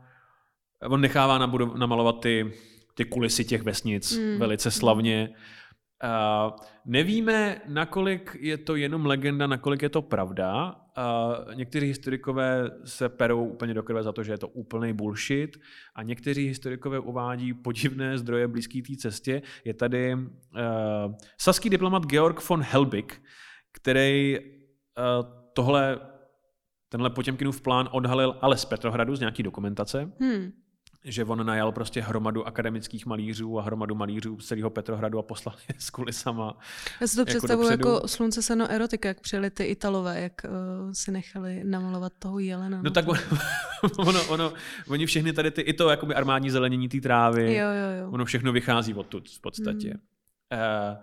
on 0.83 1.01
nechává 1.01 1.39
nabudov, 1.39 1.75
namalovat 1.75 2.21
ty, 2.21 2.53
ty 2.95 3.05
kulisy 3.05 3.45
těch 3.45 3.63
vesnic 3.63 4.17
Mm. 4.19 4.25
mm. 4.25 4.39
velice 4.39 4.71
slavně. 4.71 5.35
Nevíme, 6.85 7.61
nakolik 7.69 8.37
je 8.41 8.59
to 8.59 8.77
jenom 8.77 9.07
legenda, 9.07 9.47
nakolik 9.47 9.83
je 9.83 9.89
to 9.89 10.03
pravda. 10.03 10.77
Uh, 10.99 11.55
někteří 11.55 11.87
historikové 11.87 12.71
se 12.85 13.09
perou 13.09 13.45
úplně 13.45 13.75
do 13.75 13.83
krve 13.83 14.03
za 14.03 14.13
to, 14.13 14.23
že 14.23 14.33
je 14.33 14.39
to 14.39 14.49
úplný 14.49 14.93
bullshit 14.93 15.61
a 15.95 16.03
někteří 16.03 16.49
historikové 16.49 16.99
uvádí 16.99 17.55
podivné 17.55 18.19
zdroje 18.19 18.49
blízké 18.49 18.83
té 18.83 18.97
cestě. 18.97 19.43
Je 19.65 19.75
tady 19.75 20.15
uh, 20.15 20.21
saský 21.41 21.71
diplomat 21.71 22.07
Georg 22.07 22.49
von 22.49 22.63
Helbig, 22.63 23.23
který 23.73 24.39
uh, 24.39 25.27
tohle, 25.53 25.99
tenhle 26.89 27.11
Potěmkinův 27.11 27.61
plán 27.61 27.89
odhalil 27.93 28.37
ale 28.41 28.57
z 28.57 28.65
Petrohradu, 28.65 29.17
z 29.17 29.21
nějaký 29.21 29.43
dokumentace 29.43 30.13
Hmm. 30.21 30.62
Že 31.05 31.25
on 31.25 31.47
najal 31.47 31.73
prostě 31.73 32.01
hromadu 32.01 32.47
akademických 32.47 33.07
malířů 33.07 33.59
a 33.59 33.63
hromadu 33.63 33.95
malířů 33.95 34.41
z 34.41 34.47
celého 34.47 34.71
Petrohradu 34.71 35.19
a 35.19 35.23
poslal 35.23 35.57
je 35.69 35.75
s 35.79 35.91
kulisama. 35.91 36.59
Já 37.01 37.07
si 37.07 37.15
to 37.15 37.21
Jako 37.21 37.27
představuji 37.27 37.63
dopředu. 37.71 37.89
jako 37.89 38.09
slunce, 38.09 38.43
seno, 38.43 38.71
erotika, 38.71 39.09
jak 39.09 39.21
přijeli 39.21 39.51
ty 39.51 39.65
Italové, 39.65 40.21
jak 40.21 40.33
uh, 40.85 40.91
si 40.93 41.11
nechali 41.13 41.65
namalovat 41.65 42.13
toho 42.19 42.39
jelena. 42.39 42.83
No 42.83 42.91
tak 42.91 43.09
on- 43.09 43.19
ono, 44.09 44.25
ono, 44.29 44.53
oni 44.89 45.07
všechny 45.07 45.33
tady 45.33 45.51
ty, 45.51 45.61
i 45.63 45.73
to 45.73 45.91
jakoby 45.91 46.15
armádní 46.15 46.51
zelenění 46.51 46.89
té 46.89 47.01
trávy, 47.01 47.55
Jo, 47.57 47.67
jo, 47.67 48.01
jo. 48.05 48.11
ono 48.11 48.25
všechno 48.25 48.53
vychází 48.53 48.95
odtud 48.95 49.29
v 49.29 49.41
podstatě. 49.41 49.89
Hmm. 49.89 50.61
Uh, 50.63 50.97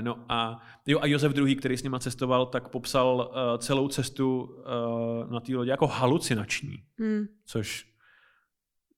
No 0.00 0.24
a, 0.28 0.58
jo, 0.86 0.98
a 1.02 1.06
Josef 1.06 1.32
II., 1.36 1.56
který 1.56 1.76
s 1.76 1.82
nima 1.82 1.98
cestoval, 1.98 2.46
tak 2.46 2.68
popsal 2.68 3.30
uh, 3.30 3.58
celou 3.58 3.88
cestu 3.88 4.40
uh, 4.42 5.30
na 5.32 5.40
té 5.40 5.54
lodi 5.56 5.70
jako 5.70 5.86
halucinační. 5.86 6.82
Hmm. 6.98 7.24
což 7.46 7.86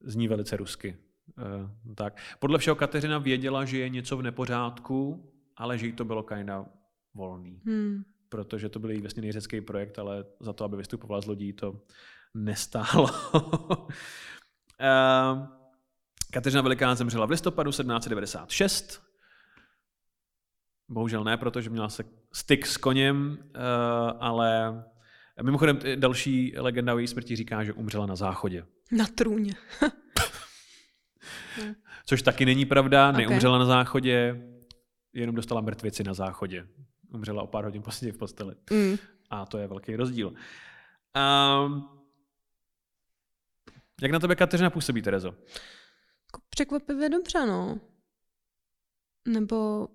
zní 0.06 0.28
velice 0.28 0.56
rusky. 0.56 0.96
Uh, 1.38 1.94
tak. 1.94 2.16
Podle 2.38 2.58
všeho 2.58 2.76
Kateřina 2.76 3.18
věděla, 3.18 3.64
že 3.64 3.78
je 3.78 3.88
něco 3.88 4.16
v 4.16 4.22
nepořádku, 4.22 5.30
ale 5.56 5.78
že 5.78 5.86
jí 5.86 5.92
to 5.92 6.04
bylo 6.04 6.22
kinda 6.22 6.66
volný. 7.14 7.60
Hmm. 7.64 8.04
Protože 8.28 8.68
to 8.68 8.78
byl 8.78 8.90
její 8.90 9.00
vesmírný 9.00 9.32
řecký 9.32 9.60
projekt, 9.60 9.98
ale 9.98 10.24
za 10.40 10.52
to, 10.52 10.64
aby 10.64 10.76
vystupovala 10.76 11.20
z 11.20 11.26
lodí, 11.26 11.52
to 11.52 11.80
nestálo. 12.34 13.08
uh, 13.34 13.46
Kateřina 16.32 16.62
Veliká 16.62 16.94
zemřela 16.94 17.26
v 17.26 17.30
listopadu 17.30 17.70
1796. 17.70 19.02
Bohužel 20.88 21.24
ne, 21.24 21.36
protože 21.36 21.70
měla 21.70 21.88
se 21.88 22.04
styk 22.32 22.66
s 22.66 22.76
koněm, 22.76 23.38
uh, 23.38 23.46
ale 24.20 24.84
mimochodem 25.42 25.78
další 25.94 26.54
legenda 26.56 26.94
o 26.94 26.98
její 26.98 27.06
smrti 27.06 27.36
říká, 27.36 27.64
že 27.64 27.72
umřela 27.72 28.06
na 28.06 28.16
záchodě. 28.16 28.66
Na 28.90 29.06
trůně. 29.06 29.54
Což 32.06 32.22
taky 32.22 32.44
není 32.44 32.64
pravda, 32.64 33.12
neumřela 33.12 33.58
na 33.58 33.64
záchodě, 33.64 34.42
jenom 35.12 35.34
dostala 35.34 35.60
mrtvici 35.60 36.04
na 36.04 36.14
záchodě. 36.14 36.66
Umřela 37.14 37.42
o 37.42 37.46
pár 37.46 37.64
hodin 37.64 37.82
později 37.82 38.12
v 38.12 38.18
posteli. 38.18 38.54
Hmm. 38.70 38.96
A 39.30 39.46
to 39.46 39.58
je 39.58 39.66
velký 39.66 39.96
rozdíl. 39.96 40.28
Um, 40.28 41.88
jak 44.02 44.12
na 44.12 44.18
tebe 44.18 44.36
Kateřina 44.36 44.70
působí, 44.70 45.02
Terezo? 45.02 45.28
Jako 45.28 46.40
Překvapivě 46.50 47.08
dobře, 47.08 47.46
no. 47.46 47.80
Nebo 49.28 49.88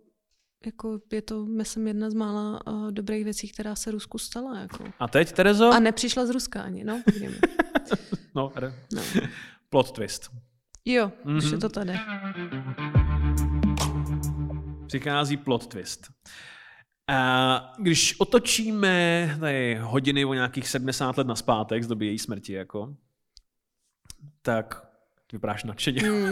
jako 0.65 0.99
je 1.13 1.21
to, 1.21 1.45
myslím, 1.45 1.87
jedna 1.87 2.09
z 2.09 2.13
mála 2.13 2.67
uh, 2.67 2.91
dobrých 2.91 3.23
věcí, 3.23 3.49
která 3.49 3.75
se 3.75 3.91
Rusku 3.91 4.17
stala. 4.17 4.59
Jako. 4.59 4.83
A 4.99 5.07
teď, 5.07 5.31
Terezo? 5.31 5.71
A 5.71 5.79
nepřišla 5.79 6.25
z 6.25 6.29
Ruska 6.29 6.61
ani, 6.61 6.83
no. 6.83 7.03
No, 8.35 8.51
no. 8.93 9.01
plot 9.69 9.91
twist. 9.91 10.29
Jo, 10.85 11.11
mm-hmm. 11.25 11.37
už 11.37 11.51
je 11.51 11.57
to 11.57 11.69
tady. 11.69 11.99
Přichází 14.87 15.37
plot 15.37 15.67
twist. 15.67 16.11
A 17.07 17.73
když 17.77 18.19
otočíme 18.19 19.37
tady 19.39 19.75
hodiny 19.81 20.25
o 20.25 20.33
nějakých 20.33 20.67
70 20.67 21.17
let 21.17 21.27
naspátek 21.27 21.83
z 21.83 21.87
doby 21.87 22.05
její 22.05 22.19
smrti, 22.19 22.53
jako, 22.53 22.95
tak 24.41 24.91
vypadáš 25.33 25.63
nadšeně. 25.63 26.01
Hmm. 26.01 26.29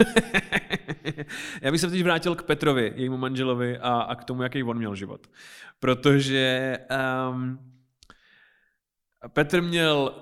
Já 1.62 1.70
bych 1.70 1.80
se 1.80 1.90
teď 1.90 2.02
vrátil 2.02 2.34
k 2.34 2.42
Petrovi, 2.42 2.92
jejímu 2.96 3.16
manželovi 3.16 3.78
a, 3.78 4.00
a 4.00 4.14
k 4.14 4.24
tomu, 4.24 4.42
jaký 4.42 4.62
on 4.62 4.78
měl 4.78 4.94
život. 4.94 5.26
Protože 5.80 6.78
um, 7.30 7.58
Petr 9.28 9.62
měl 9.62 10.14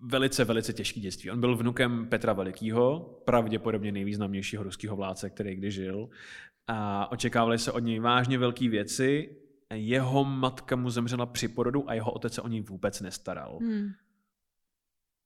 velice, 0.00 0.44
velice 0.44 0.72
těžký 0.72 1.00
dětství. 1.00 1.30
On 1.30 1.40
byl 1.40 1.56
vnukem 1.56 2.08
Petra 2.08 2.32
Velikýho, 2.32 3.00
pravděpodobně 3.24 3.92
nejvýznamnějšího 3.92 4.62
ruského 4.62 4.96
vládce, 4.96 5.30
který 5.30 5.54
kdy 5.54 5.70
žil. 5.70 6.08
A 6.66 7.12
očekávaly 7.12 7.58
se 7.58 7.72
od 7.72 7.78
něj 7.78 7.98
vážně 7.98 8.38
velké 8.38 8.68
věci. 8.68 9.36
Jeho 9.74 10.24
matka 10.24 10.76
mu 10.76 10.90
zemřela 10.90 11.26
při 11.26 11.48
porodu 11.48 11.90
a 11.90 11.94
jeho 11.94 12.10
otec 12.10 12.34
se 12.34 12.42
o 12.42 12.48
něj 12.48 12.60
vůbec 12.60 13.00
nestaral. 13.00 13.58
Hmm. 13.62 13.88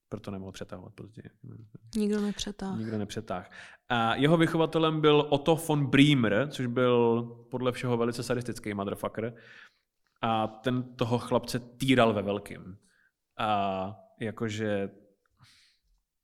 Proto 0.09 0.31
nemohl 0.31 0.53
přetahovat 0.53 0.95
později. 0.95 1.31
Nikdo 1.97 2.21
nepřetáhl. 2.21 2.79
Nikdo 2.79 2.99
nepřetáh. 2.99 3.51
A 3.89 4.15
jeho 4.15 4.37
vychovatelem 4.37 5.01
byl 5.01 5.27
Otto 5.31 5.57
von 5.57 5.87
Bremer, 5.87 6.49
což 6.51 6.67
byl 6.67 7.23
podle 7.51 7.73
všeho 7.73 7.97
velice 7.97 8.23
sadistický 8.23 8.75
motherfucker. 8.75 9.35
A 10.23 10.47
ten 10.47 10.83
toho 10.83 11.19
chlapce 11.19 11.59
týral 11.59 12.13
ve 12.13 12.23
velkým. 12.23 12.77
A 13.39 13.97
jakože 14.21 14.91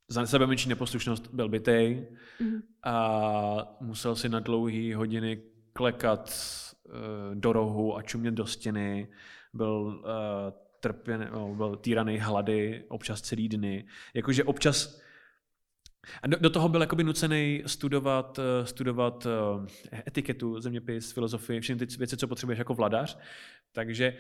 za 0.08 0.26
sebe 0.26 0.46
menší 0.46 0.68
neposlušnost 0.68 1.28
byl 1.32 1.48
bytej 1.48 2.06
Mhm. 2.40 2.62
a 2.84 3.76
musel 3.80 4.16
si 4.16 4.28
na 4.28 4.40
dlouhé 4.40 4.96
hodiny 4.96 5.42
klekat 5.72 6.34
uh, 6.84 6.92
do 7.34 7.52
rohu 7.52 7.96
a 7.96 8.02
čumět 8.02 8.34
do 8.34 8.46
stěny. 8.46 9.08
Byl 9.54 9.70
uh, 9.72 10.02
trpěn, 10.80 11.28
no, 11.32 11.54
byl 11.54 11.76
týraný 11.76 12.18
hlady, 12.18 12.84
občas 12.88 13.20
celý 13.20 13.48
dny. 13.48 13.86
Jakože 14.14 14.44
občas 14.44 15.00
a 16.22 16.26
do, 16.26 16.36
do 16.40 16.50
toho 16.50 16.68
byl 16.68 16.80
jakoby 16.80 17.04
nucený 17.04 17.62
studovat, 17.66 18.38
eh, 18.38 18.66
studovat 18.66 19.26
etiketu, 20.06 20.60
zeměpis, 20.60 21.12
filozofii, 21.12 21.60
všechny 21.60 21.86
ty 21.86 21.96
věci, 21.96 22.16
co 22.16 22.28
potřebuješ 22.28 22.58
jako 22.58 22.74
vladař. 22.74 23.18
Takže 23.72 24.16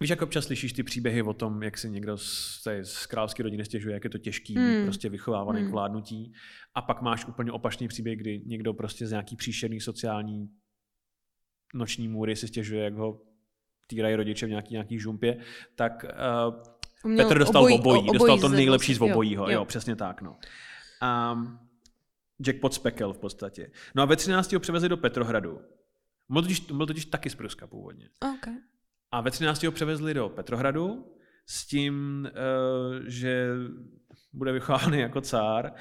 víš, 0.00 0.10
jak 0.10 0.22
občas 0.22 0.44
slyšíš 0.44 0.72
ty 0.72 0.82
příběhy 0.82 1.22
o 1.22 1.32
tom, 1.32 1.62
jak 1.62 1.78
si 1.78 1.90
někdo 1.90 2.18
z, 2.18 2.62
té- 2.64 2.84
z 2.84 3.06
královské 3.06 3.42
rodiny 3.42 3.64
stěžuje, 3.64 3.94
jak 3.94 4.04
je 4.04 4.10
to 4.10 4.18
těžký 4.18 4.54
Hmm. 4.54 4.84
prostě 4.84 5.08
vychovávaný 5.08 5.60
Hmm. 5.60 5.68
k 5.68 5.72
vládnutí. 5.72 6.32
A 6.74 6.82
pak 6.82 7.02
máš 7.02 7.24
úplně 7.26 7.52
opačný 7.52 7.88
příběh, 7.88 8.18
kdy 8.18 8.42
někdo 8.46 8.74
prostě 8.74 9.06
z 9.06 9.10
nějaký 9.10 9.36
příšerný 9.36 9.80
sociální 9.80 10.48
noční 11.74 12.08
můry 12.08 12.36
si 12.36 12.48
stěžuje, 12.48 12.84
jak 12.84 12.94
ho 12.94 13.20
týrají 13.86 14.14
rodiče 14.14 14.46
v 14.46 14.50
nějaký, 14.50 14.72
nějaký 14.74 14.98
žumpě, 14.98 15.38
tak 15.74 16.04
uh, 17.04 17.10
měl 17.10 17.24
Petr 17.26 17.38
dostal 17.38 17.62
obojí, 17.62 17.78
obojí, 17.78 18.00
o- 18.00 18.12
dostal 18.12 18.24
obojí 18.34 18.40
to 18.40 18.48
nejlepší 18.48 18.94
z 18.94 19.00
obojího, 19.00 19.44
jo, 19.44 19.50
jo. 19.50 19.54
jo, 19.58 19.64
přesně 19.64 19.96
tak, 19.96 20.22
no. 20.22 20.38
Um, 21.32 21.58
jackpot 22.46 22.74
z 22.74 22.78
pekel 22.78 23.12
v 23.12 23.18
podstatě. 23.18 23.70
No 23.94 24.02
a 24.02 24.06
ve 24.06 24.16
13. 24.16 24.52
ho 24.52 24.60
převezli 24.60 24.88
do 24.88 24.96
Petrohradu. 24.96 25.60
Byl 26.30 26.42
totiž, 26.42 26.60
byl 26.60 26.86
totiž 26.86 27.04
taky 27.04 27.30
z 27.30 27.34
Pruska 27.34 27.66
původně. 27.66 28.08
Okay. 28.38 28.54
A 29.12 29.20
ve 29.20 29.30
13. 29.30 29.62
ho 29.62 29.72
převezli 29.72 30.14
do 30.14 30.28
Petrohradu 30.28 31.12
s 31.46 31.66
tím, 31.66 32.26
uh, 32.30 32.96
že 33.06 33.50
bude 34.32 34.52
vychovávaný 34.52 34.98
jako 35.00 35.20
cár 35.20 35.72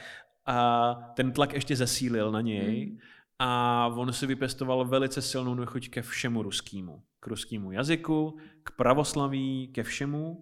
a 0.45 0.95
ten 1.15 1.31
tlak 1.31 1.53
ještě 1.53 1.75
zesílil 1.75 2.31
na 2.31 2.41
něj 2.41 2.85
Hmm. 2.85 2.97
a 3.39 3.87
on 3.87 4.13
si 4.13 4.25
vypěstoval 4.27 4.85
velice 4.85 5.21
silnou 5.21 5.55
nechuť 5.55 5.89
ke 5.89 6.01
všemu 6.01 6.43
ruskému. 6.43 7.03
K 7.19 7.27
ruskému 7.27 7.71
jazyku, 7.71 8.37
k 8.63 8.71
pravoslaví, 8.71 9.67
ke 9.67 9.83
všemu 9.83 10.41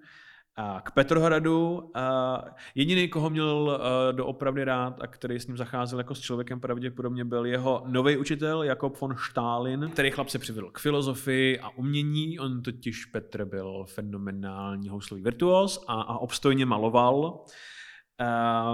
a 0.58 0.82
k 0.82 0.92
Petrohradu. 0.92 1.92
A 1.94 2.42
jediný, 2.76 3.08
koho 3.08 3.30
měl 3.30 3.80
eh, 3.82 4.14
doopravdy 4.14 4.64
rád 4.64 5.02
a 5.02 5.08
který 5.08 5.40
s 5.40 5.48
ním 5.48 5.58
zacházel 5.58 6.00
jako 6.00 6.16
s 6.16 6.20
člověkem 6.20 6.60
pravděpodobně 6.60 7.26
byl 7.26 7.46
jeho 7.46 7.84
nový 7.88 8.18
učitel 8.18 8.64
Jakob 8.64 9.02
von 9.02 9.16
Stalin, 9.30 9.90
který 9.94 10.12
chlapce 10.12 10.40
přivedl 10.40 10.72
k 10.72 10.80
filozofii 10.80 11.60
a 11.60 11.70
umění. 11.70 12.40
On 12.40 12.62
totiž 12.62 13.06
Petr 13.06 13.46
byl 13.46 13.86
fenomenální 13.88 14.90
houslový 14.90 15.24
virtuos 15.24 15.86
a, 15.88 16.02
a 16.02 16.18
obstojně 16.18 16.66
maloval. 16.66 17.46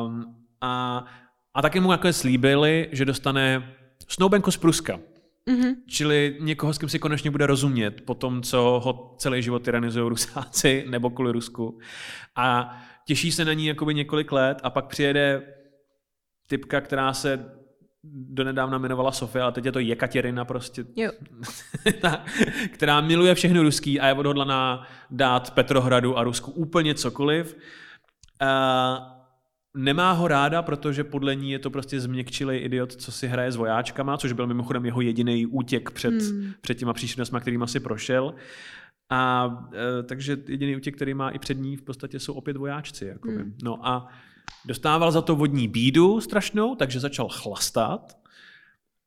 Um, 0.02 0.36
a, 0.62 1.06
a 1.54 1.62
taky 1.62 1.80
mu 1.80 1.92
jako 1.92 2.14
slíbili, 2.14 2.90
že 2.92 3.06
dostane 3.06 3.76
snoubenku 4.08 4.52
z 4.52 4.58
Pruska. 4.58 5.00
Mhm. 5.52 5.76
Čili 5.88 6.38
někoho, 6.40 6.74
s 6.74 6.78
kým 6.78 6.90
si 6.90 7.00
konečně 7.00 7.32
bude 7.32 7.46
rozumět 7.48 8.02
po 8.02 8.14
tom, 8.14 8.42
co 8.42 8.82
ho 8.84 9.16
celý 9.18 9.42
život 9.42 9.60
tyranizují 9.64 10.10
Rusáci 10.10 10.86
nebo 10.90 11.10
kvůli 11.10 11.32
Rusku. 11.32 11.80
A 12.36 12.78
těší 13.06 13.32
se 13.32 13.46
na 13.46 13.54
ní 13.54 13.66
jakoby 13.66 13.94
několik 13.94 14.32
let 14.32 14.58
a 14.64 14.70
pak 14.70 14.86
přijede 14.86 15.42
typka, 16.48 16.82
která 16.82 17.14
se 17.14 17.46
donedávna 18.04 18.78
jmenovala 18.78 19.12
Sofia, 19.12 19.44
ale 19.44 19.52
teď 19.52 19.66
je 19.66 19.72
to 19.72 19.80
Jekatěrina 19.80 20.46
prostě, 20.46 20.86
Jo. 20.96 21.12
ta, 22.02 22.26
která 22.72 23.02
miluje 23.02 23.36
všechno 23.36 23.64
ruský 23.64 24.00
a 24.00 24.08
je 24.08 24.14
odhodlaná 24.14 24.88
dát 25.12 25.54
Petrohradu 25.54 26.18
a 26.18 26.24
Rusku 26.24 26.52
úplně 26.52 26.96
cokoliv. 26.96 27.58
Uh, 28.42 29.21
nemá 29.78 30.12
ho 30.12 30.28
ráda, 30.28 30.62
protože 30.62 31.04
podle 31.04 31.36
ní 31.36 31.52
je 31.52 31.60
to 31.60 31.70
prostě 31.70 32.00
změkčilej 32.00 32.64
idiot, 32.64 32.94
co 32.94 33.12
si 33.12 33.28
hraje 33.28 33.52
s 33.52 33.56
vojáčkama, 33.56 34.18
což 34.18 34.32
byl 34.32 34.48
mimochodem 34.48 34.86
jeho 34.86 35.02
jediný 35.02 35.46
útěk 35.46 35.92
před, 35.92 36.14
Hmm. 36.14 36.54
před 36.62 36.76
těma 36.76 36.94
příšernostma, 36.94 37.40
kterýma 37.40 37.68
si 37.68 37.80
prošel. 37.80 38.34
A 39.10 39.50
e, 40.00 40.04
takže 40.04 40.38
jediný 40.48 40.76
útěk, 40.76 40.96
který 40.96 41.14
má 41.14 41.30
i 41.30 41.40
před 41.40 41.58
ní, 41.58 41.78
v 41.78 41.82
podstatě 41.82 42.20
jsou 42.20 42.34
opět 42.34 42.58
vojáčci. 42.58 43.06
Jakoby. 43.06 43.36
Hmm. 43.36 43.58
No 43.64 43.88
a 43.88 44.08
dostával 44.66 45.12
za 45.12 45.22
to 45.22 45.36
vodní 45.36 45.68
bídu 45.68 46.22
strašnou, 46.22 46.76
takže 46.76 47.00
začal 47.00 47.30
chlastat. 47.30 48.18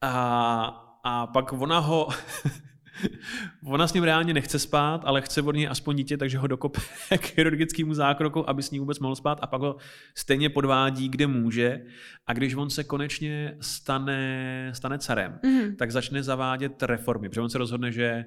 A, 0.02 1.00
a 1.04 1.26
pak 1.26 1.52
ona 1.52 1.78
ho... 1.78 2.08
ona 3.64 3.86
s 3.86 3.92
ním 3.94 4.04
reálně 4.04 4.34
nechce 4.34 4.58
spát, 4.58 5.02
ale 5.04 5.20
chce 5.22 5.42
od 5.42 5.54
něj 5.54 5.68
aspoň 5.68 5.96
dítě, 5.96 6.16
takže 6.16 6.38
ho 6.38 6.46
dokope 6.46 6.80
k 7.18 7.26
chirurgickému 7.26 7.94
zákroku, 7.94 8.50
aby 8.50 8.62
s 8.62 8.70
ní 8.70 8.78
vůbec 8.78 8.98
mohl 8.98 9.14
spát 9.16 9.38
a 9.42 9.46
pak 9.46 9.60
ho 9.60 9.76
stejně 10.14 10.48
podvádí, 10.50 11.08
kde 11.08 11.26
může. 11.26 11.80
A 12.26 12.32
když 12.32 12.54
on 12.54 12.70
se 12.70 12.84
konečně 12.84 13.56
stane, 13.60 14.70
stane 14.74 14.98
carem, 14.98 15.38
Mhm. 15.44 15.76
tak 15.76 15.90
začne 15.92 16.22
zavádět 16.22 16.82
reformy, 16.82 17.28
protože 17.28 17.40
on 17.40 17.50
se 17.50 17.58
rozhodne, 17.58 17.92
že 17.92 18.24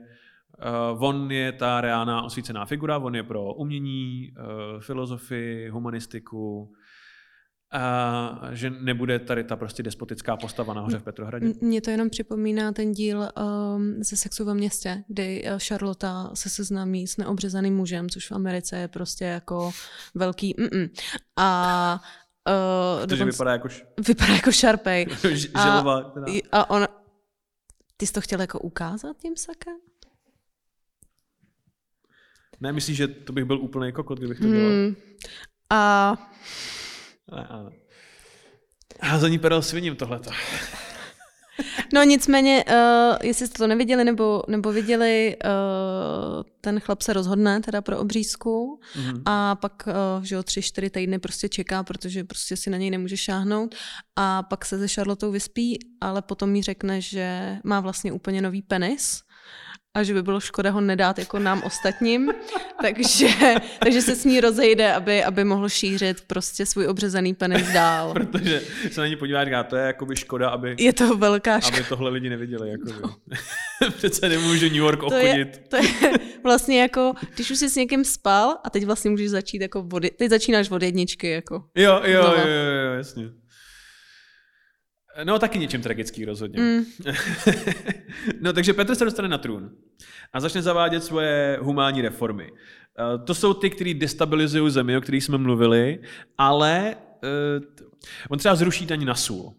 uh, 0.97 1.03
on 1.03 1.32
je 1.32 1.51
ta 1.51 1.82
reálná 1.82 2.21
osvícená 2.23 2.65
figura, 2.65 2.97
on 2.97 3.15
je 3.15 3.23
pro 3.23 3.53
umění, 3.53 4.32
uh, 4.39 4.82
filozofii, 4.82 5.69
humanistiku, 5.69 6.73
a 7.71 8.39
že 8.51 8.69
nebude 8.69 9.19
tady 9.19 9.43
ta 9.43 9.56
prostě 9.56 9.84
despotická 9.84 10.38
postava 10.38 10.73
nahoře 10.73 10.99
v 10.99 11.03
Petrohradě. 11.03 11.53
Mně 11.62 11.82
to 11.82 11.89
jenom 11.89 12.10
připomíná 12.10 12.71
ten 12.71 12.91
díl 12.91 13.19
um, 13.75 14.03
ze 14.03 14.15
Sexu 14.15 14.45
ve 14.45 14.53
městě, 14.53 15.03
kdy 15.08 15.43
uh, 15.43 15.60
Charlotte 15.60 16.08
se 16.34 16.49
seznámí 16.49 17.08
s 17.08 17.17
neobřezaným 17.17 17.75
mužem, 17.75 18.10
což 18.10 18.30
v 18.30 18.36
Americe 18.36 18.77
je 18.77 18.88
prostě 18.88 19.25
jako 19.25 19.71
velký 20.15 20.56
mm 20.60 20.88
A 21.38 21.99
uh, 22.47 23.01
Protože 23.01 23.15
dokonce- 23.15 23.32
vypadá 23.36 23.51
jako 23.51 23.67
š- 23.67 23.86
vypadá 24.08 24.34
jako 24.34 24.51
šarpej. 24.51 25.08
A- 25.53 25.82
A 26.51 26.69
on... 26.69 26.88
Ty 27.97 28.08
jsi 28.08 28.13
to 28.13 28.21
chtěl 28.21 28.41
jako 28.41 28.60
ukázat 28.60 29.17
tím 29.17 29.36
sakem? 29.38 29.75
Ne, 32.60 32.71
myslíš, 32.71 32.97
že 32.97 33.08
to 33.08 33.34
bych 33.34 33.45
byl 33.45 33.60
úplný 33.60 33.91
kokot, 33.91 34.17
kdybych 34.17 34.39
to 34.39 34.45
dělal? 34.47 34.69
Hmm. 34.69 34.95
A 35.69 36.13
Ale... 37.30 37.72
Házení 39.02 39.40
perel 39.40 39.62
sviním 39.62 39.96
tohleto. 39.96 40.30
No 41.94 42.04
nicméně, 42.04 42.66
uh, 42.70 43.18
jestli 43.24 43.48
jste 43.48 43.58
to 43.58 43.68
neviděli 43.68 44.04
nebo, 44.04 44.44
nebo 44.48 44.72
viděli, 44.72 45.38
uh, 45.46 46.44
ten 46.62 46.80
chlap 46.80 47.02
se 47.02 47.13
rozhodne 47.13 47.62
teda 47.62 47.82
pro 47.82 48.00
obřízku 48.00 48.80
Mhm. 48.96 49.22
a 49.26 49.56
pak, 49.56 49.88
uh, 50.18 50.24
že 50.24 50.36
jo, 50.36 50.44
tři, 50.44 50.62
čtyři 50.62 50.90
týdny 50.90 51.20
prostě 51.20 51.50
čeká, 51.50 51.84
protože 51.84 52.24
prostě 52.24 52.58
si 52.58 52.70
na 52.70 52.78
něj 52.78 52.92
nemůže 52.92 53.18
šáhnout 53.18 53.76
a 54.16 54.44
pak 54.44 54.66
se 54.66 54.80
se 54.80 54.88
Charlotou 54.88 55.32
vyspí, 55.32 55.80
ale 56.02 56.22
potom 56.22 56.56
jí 56.56 56.62
řekne, 56.63 57.02
že 57.02 57.58
má 57.63 57.80
vlastně 57.80 58.12
úplně 58.12 58.42
nový 58.42 58.62
penis 58.62 59.22
a 59.95 60.04
že 60.04 60.13
by 60.13 60.23
bylo 60.23 60.39
škoda 60.39 60.71
ho 60.71 60.82
nedát 60.82 61.19
jako 61.19 61.39
nám 61.39 61.63
ostatním, 61.65 62.32
takže, 62.82 63.28
takže 63.80 64.02
se 64.02 64.15
s 64.15 64.26
ní 64.26 64.39
rozejde, 64.41 64.93
aby, 64.93 65.23
aby 65.23 65.43
mohl 65.43 65.69
šířit 65.69 66.21
prostě 66.28 66.65
svůj 66.65 66.88
obřezaný 66.88 67.34
penis 67.34 67.67
dál. 67.73 68.13
Protože 68.32 68.62
se 68.91 69.02
na 69.02 69.08
ní 69.08 69.15
podívá 69.15 69.45
říká, 69.45 69.63
to 69.63 69.76
je 69.76 69.86
jakoby 69.88 70.15
škoda, 70.15 70.50
aby, 70.50 70.76
Je 70.80 70.93
to 70.93 71.17
velká 71.17 71.60
škoda. 71.60 71.78
aby 71.78 71.86
tohle 71.89 72.10
lidi 72.10 72.30
neviděli. 72.30 72.69
Jakoby. 72.69 73.13
Přece 73.97 74.30
nemůžu 74.30 74.65
New 74.65 74.76
York 74.76 75.02
No. 75.02 75.10
To 75.10 75.15
je, 75.15 75.23
obchodit. 75.23 75.62
to 75.67 75.76
je 75.78 76.12
vlastně 76.43 76.82
jako, 76.82 77.13
když 77.36 77.52
už 77.52 77.58
jsi 77.58 77.69
s 77.69 77.76
někým 77.76 78.06
spal 78.06 78.56
a 78.63 78.69
teď 78.69 78.86
vlastně 78.86 79.12
můžeš 79.12 79.30
začít 79.30 79.62
jako 79.62 79.82
vody, 79.82 80.10
teď 80.10 80.30
začínáš 80.30 80.69
od 80.71 80.82
jedničky, 80.82 81.30
jako. 81.30 81.63
Jo, 81.76 82.02
jo, 82.04 82.21
Znova. 82.23 82.41
jo, 82.41 82.47
jo, 82.47 82.71
jo, 82.88 82.93
jasně. 82.93 83.23
No, 85.23 85.39
taky 85.39 85.60
něčím 85.60 85.82
tragický 85.82 86.25
rozhodně. 86.25 86.62
Mm. 86.62 86.86
no, 88.41 88.53
takže 88.53 88.73
Petr 88.73 88.95
se 88.95 89.06
dostane 89.06 89.27
na 89.27 89.38
trůn 89.38 89.71
a 90.34 90.39
začne 90.39 90.62
zavádět 90.62 91.03
svoje 91.03 91.58
humánní 91.62 92.01
reformy. 92.01 92.51
Eh, 92.53 93.17
To 93.25 93.36
jsou 93.36 93.53
ty, 93.53 93.69
které 93.69 93.93
destabilizují 93.93 94.71
zemi, 94.71 94.97
o 94.97 95.01
kterých 95.01 95.23
jsme 95.23 95.38
mluvili, 95.38 95.99
ale 96.38 96.95
eh, 97.23 97.84
on 98.30 98.39
třeba 98.39 98.56
zruší 98.56 98.86
daň 98.86 99.06
na 99.06 99.15
sůl, 99.15 99.53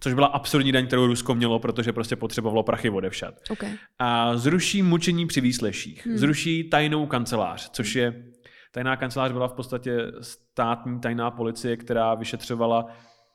což 0.00 0.14
byla 0.14 0.26
absurdní 0.26 0.72
daň, 0.72 0.86
kterou 0.86 1.06
Rusko 1.06 1.34
mělo, 1.34 1.58
protože 1.58 1.92
prostě 1.92 2.16
potřebovalo 2.16 2.62
prachy 2.62 2.90
odevšad. 2.90 3.34
Okay. 3.50 3.72
A 3.98 4.36
zruší 4.36 4.82
mučení 4.82 5.26
při 5.26 5.40
výsleších. 5.40 6.06
Hmm. 6.06 6.18
Zruší 6.18 6.64
tajnou 6.64 7.06
kancelář, 7.06 7.70
což 7.70 7.94
je... 7.94 8.24
Tajná 8.72 8.96
kancelář 8.96 9.32
byla 9.32 9.48
v 9.48 9.52
podstatě 9.52 9.98
státní 10.20 11.00
tajná 11.00 11.30
policie, 11.30 11.76
která 11.76 12.14
vyšetřovala 12.14 12.86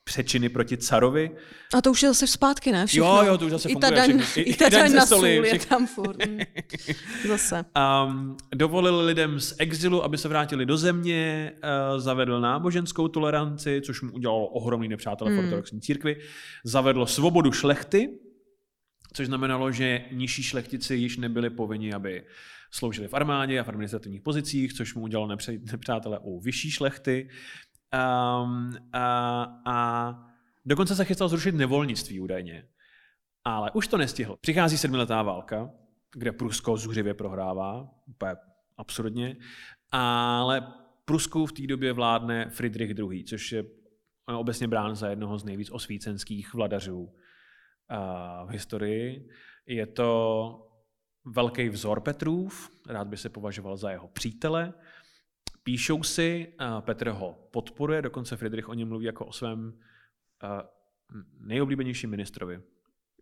přečiny 0.04 0.50
proti 0.50 0.78
carovi. 0.78 1.32
A 1.74 1.82
to 1.82 1.92
už 1.92 2.04
je 2.04 2.10
zase 2.10 2.28
zpátky, 2.28 2.72
ne? 2.72 2.86
Všechno. 2.88 3.06
Jo, 3.08 3.24
jo, 3.28 3.38
to 3.38 3.46
už 3.46 3.52
zase 3.52 3.70
I 3.70 3.76
ta 3.76 3.90
daň, 3.90 4.20
všechno. 4.20 4.42
I- 4.42 4.54
i 4.54 4.54
ta 4.56 4.70
daň 4.70 4.82
daň 4.82 4.94
na 4.94 5.06
soli, 5.06 5.36
sůl 5.36 5.46
je 5.46 5.54
všechno. 5.54 5.70
tam 5.78 5.88
furt. 5.88 6.26
Mm. 6.28 6.40
Zase. 7.28 7.66
Um, 8.08 8.38
dovolil 8.56 9.00
lidem 9.00 9.40
z 9.40 9.56
exilu, 9.60 10.04
aby 10.04 10.18
se 10.18 10.28
vrátili 10.28 10.66
do 10.66 10.78
země, 10.78 11.52
uh, 11.94 12.00
zavedl 12.00 12.42
náboženskou 12.42 13.08
toleranci, 13.08 13.82
což 13.86 14.02
mu 14.02 14.12
udělalo 14.12 14.48
ohromný 14.48 14.88
nepřátelé 14.88 15.32
v 15.32 15.34
Hmm. 15.34 15.44
ortodoxní 15.46 15.82
církvi, 15.82 16.16
zavedlo 16.64 17.08
svobodu 17.08 17.52
šlechty, 17.52 18.10
což 19.14 19.28
znamenalo, 19.28 19.72
že 19.72 20.02
nižší 20.12 20.44
šlechtici 20.44 20.96
již 20.96 21.18
nebyli 21.18 21.50
povinni, 21.50 21.94
aby 21.94 22.24
sloužili 22.72 23.08
v 23.08 23.14
armádě 23.14 23.60
a 23.60 23.64
v 23.64 23.70
administrativních 23.70 24.22
pozicích, 24.22 24.74
což 24.74 24.94
mu 24.94 25.02
udělalo 25.02 25.36
nepřátelé 25.72 26.20
u 26.24 26.40
vyšší 26.40 26.72
šlechty. 26.72 27.30
Um, 27.94 28.74
a, 28.94 29.44
a 29.66 30.30
dokonce 30.66 30.96
se 30.96 31.06
chystal 31.06 31.30
zrušit 31.30 31.56
nevolnictví 31.56 32.20
údajně. 32.20 32.68
Ale 33.44 33.72
už 33.72 33.88
to 33.88 33.98
nestihl. 33.98 34.38
Přichází 34.42 34.78
sedmiletá 34.78 35.22
válka, 35.22 35.70
kde 36.12 36.32
Prusko 36.32 36.78
zuřivě 36.78 37.14
prohrává, 37.14 37.90
úplně 38.08 38.36
absurdně, 38.78 39.36
ale 39.92 40.74
Prusku 41.06 41.46
v 41.46 41.52
té 41.52 41.68
době 41.68 41.94
vládne 41.94 42.50
Friedrich 42.50 42.98
II., 42.98 43.24
což 43.24 43.52
je 43.52 43.64
obecně 44.38 44.68
brán 44.68 44.96
za 44.96 45.10
jednoho 45.10 45.38
z 45.38 45.44
nejvíc 45.44 45.72
osvícenských 45.72 46.54
vladařů 46.54 47.16
a, 47.90 48.46
v 48.46 48.50
historii. 48.50 49.30
Je 49.68 49.88
to 49.88 50.70
velký 51.26 51.70
vzor 51.70 52.02
Petrův, 52.02 52.70
rád 52.90 53.08
by 53.08 53.18
se 53.18 53.30
považoval 53.30 53.78
za 53.78 53.92
jeho 53.92 54.08
přítele. 54.08 54.74
Píšou 55.64 56.04
si, 56.04 56.54
Petr 56.80 57.10
ho 57.10 57.48
podporuje, 57.52 58.02
dokonce 58.02 58.38
Friedrich 58.38 58.70
o 58.70 58.74
něm 58.74 58.88
mluví 58.88 59.06
jako 59.06 59.26
o 59.26 59.32
svém 59.32 59.80
nejoblíbenějším 61.40 62.10
ministrovi 62.10 62.62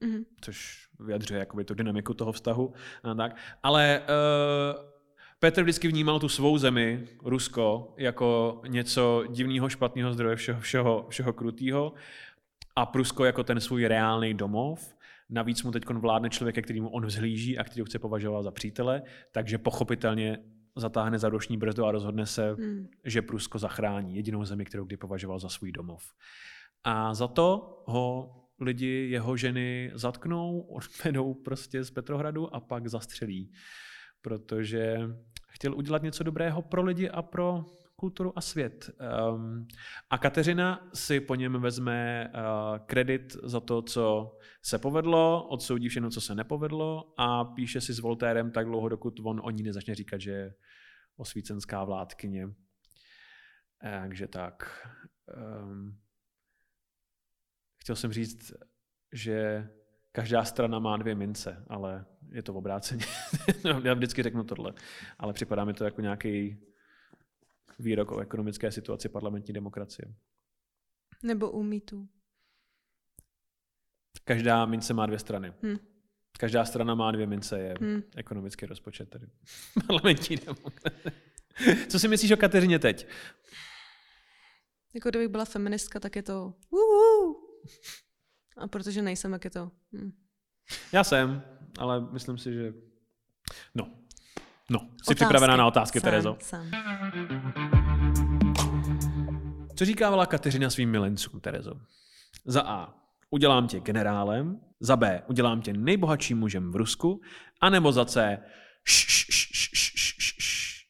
Mhm. 0.04 0.24
což 0.42 0.88
vyjadřuje 1.00 1.40
jakoby 1.40 1.66
tu 1.66 1.74
dynamiku 1.74 2.14
toho 2.14 2.32
vztahu. 2.32 2.74
A 3.04 3.14
tak. 3.14 3.36
Ale 3.64 4.02
uh, 4.02 4.92
Petr 5.40 5.62
vždycky 5.62 5.88
vnímal 5.88 6.20
tu 6.20 6.30
svou 6.30 6.58
zemi, 6.58 7.08
Rusko, 7.24 7.94
jako 7.98 8.62
něco 8.68 9.24
divného, 9.30 9.70
špatného 9.70 10.14
zdroje 10.14 10.36
všeho, 10.36 10.62
všeho, 10.62 11.06
všeho 11.10 11.34
krutého 11.34 11.94
a 12.76 12.86
Prusko 12.86 13.26
jako 13.26 13.44
ten 13.44 13.60
svůj 13.60 13.88
reálný 13.88 14.34
domov. 14.34 14.96
Navíc 15.30 15.64
mu 15.64 15.72
teď 15.72 15.90
vládne 15.90 16.30
člověk, 16.30 16.56
ke 16.56 16.62
kterému 16.62 16.90
on 16.90 17.06
vzhlíží 17.06 17.58
a 17.58 17.64
který 17.64 17.82
ho 17.82 17.86
chce 17.86 18.00
považovat 18.00 18.44
za 18.44 18.52
přítele, 18.52 19.02
takže 19.32 19.58
pochopitelně 19.58 20.40
zatáhne 20.76 21.20
za 21.20 21.30
roční 21.30 21.58
brzdu 21.58 21.86
a 21.86 21.92
rozhodne 21.92 22.26
se, 22.26 22.56
Mm. 22.56 22.88
že 23.06 23.22
Prusko 23.22 23.60
zachrání 23.60 24.16
jedinou 24.16 24.46
zemi, 24.46 24.66
kterou 24.66 24.86
kdy 24.86 24.98
považoval 24.98 25.40
za 25.40 25.50
svůj 25.50 25.72
domov. 25.72 26.04
A 26.84 27.14
za 27.14 27.28
to 27.28 27.78
ho 27.88 28.36
lidi 28.60 29.08
jeho 29.12 29.38
ženy 29.38 29.92
zatknou, 29.94 30.60
odvedou 30.62 31.34
prostě 31.34 31.84
z 31.84 31.92
Petrohradu 31.92 32.56
a 32.56 32.60
pak 32.60 32.88
zastřelí. 32.88 33.52
Protože 34.22 34.98
chtěl 35.50 35.76
udělat 35.76 36.04
něco 36.04 36.24
dobrého 36.24 36.62
pro 36.62 36.84
lidi 36.84 37.10
a 37.10 37.22
pro 37.22 37.66
kulturu 38.02 38.38
a 38.38 38.42
svět. 38.42 38.90
Um, 39.34 39.68
a 40.10 40.18
Kateřina 40.18 40.90
si 40.94 41.20
po 41.20 41.36
něm 41.36 41.62
vezme 41.62 42.30
uh, 42.34 42.78
kredit 42.86 43.38
za 43.44 43.60
to, 43.60 43.82
co 43.82 44.38
se 44.62 44.80
povedlo, 44.80 45.48
odsoudí 45.48 45.90
všechno, 45.90 46.10
co 46.10 46.22
se 46.22 46.36
nepovedlo 46.36 47.14
a 47.18 47.46
píše 47.46 47.82
si 47.82 47.94
s 47.94 48.00
Voltérem 48.00 48.52
tak 48.52 48.66
dlouho, 48.66 48.90
dokud 48.90 49.20
on 49.24 49.42
o 49.44 49.50
ní 49.50 49.64
nezačne 49.64 49.96
říkat, 49.96 50.22
že 50.22 50.32
je 50.32 50.54
osvícenská 51.18 51.84
vládkyně. 51.84 52.48
Takže 53.82 54.28
tak. 54.28 54.88
Um, 55.62 55.98
chtěl 57.78 57.96
jsem 57.96 58.14
říct, 58.14 58.54
že 59.14 59.70
každá 60.12 60.44
strana 60.44 60.80
má 60.80 60.98
dvě 60.98 61.16
mince, 61.16 61.66
ale 61.70 62.06
je 62.32 62.44
to 62.44 62.54
v 62.54 62.58
obráceně. 62.58 63.06
Já 63.84 63.94
vždycky 63.94 64.24
řeknu 64.24 64.44
tohle, 64.44 64.74
ale 65.20 65.34
připadá 65.34 65.66
mi 65.66 65.74
to 65.74 65.86
jako 65.86 66.02
nějaký 66.02 66.58
výrok 67.80 68.12
o 68.12 68.20
ekonomické 68.20 68.72
situaci 68.72 69.10
parlamentní 69.10 69.54
demokracie. 69.54 70.14
Nebo 71.24 71.52
u 71.52 71.64
mýtu. 71.64 72.08
Každá 74.24 74.66
mince 74.66 74.94
má 74.94 75.06
dvě 75.06 75.20
strany. 75.20 75.54
Hm. 75.64 75.78
Každá 76.40 76.66
strana 76.66 76.96
má 76.96 77.12
dvě 77.12 77.28
mince, 77.28 77.60
je 77.60 77.76
Hm. 77.82 78.02
ekonomický 78.16 78.66
rozpočet 78.66 79.10
tedy. 79.10 79.28
Parlamentní 79.88 80.38
demokracie. 80.38 81.12
Co 81.88 82.00
si 82.00 82.08
myslíš 82.08 82.32
o 82.32 82.38
Kateřině 82.38 82.80
teď? 82.80 83.08
Jako 84.94 85.10
kdybych 85.10 85.28
byla 85.28 85.46
feministka, 85.46 86.00
tak 86.00 86.16
je 86.16 86.24
to 86.24 86.54
uhu. 86.70 87.48
A 88.58 88.68
protože 88.68 89.02
nejsem, 89.02 89.32
tak 89.32 89.46
je 89.46 89.52
to 89.52 89.72
hm. 89.94 90.12
Já 90.94 91.04
jsem, 91.04 91.44
ale 91.78 92.12
myslím 92.12 92.38
si, 92.38 92.54
že... 92.54 92.74
No. 93.76 94.01
No, 94.72 94.80
jsi 94.80 94.86
Otázky. 94.86 95.16
připravená 95.16 95.58
na 95.58 95.68
otázky, 95.68 96.00
Jsem, 96.00 96.10
Terezo? 96.12 96.38
Jsem. 96.40 96.72
Co 99.76 99.86
říkávala 99.86 100.26
Kateřina 100.26 100.70
svým 100.70 100.92
milencům, 100.92 101.40
Terezo? 101.40 101.74
Za 102.46 102.62
A. 102.62 102.94
Udělám 103.30 103.68
tě 103.68 103.80
generálem. 103.80 104.62
Za 104.80 104.96
B. 104.96 105.24
Udělám 105.28 105.62
tě 105.62 105.74
nejbohatším 105.74 106.40
mužem 106.40 106.72
v 106.72 106.76
Rusku. 106.76 107.22
A 107.62 107.70
nebo 107.70 107.92
za 107.92 108.06
C. 108.06 108.38
š, 108.84 109.06
š, 109.08 109.26
š, 109.32 109.50
š, 109.54 109.70
š, 109.74 110.16
š, 110.20 110.36
š. 110.40 110.86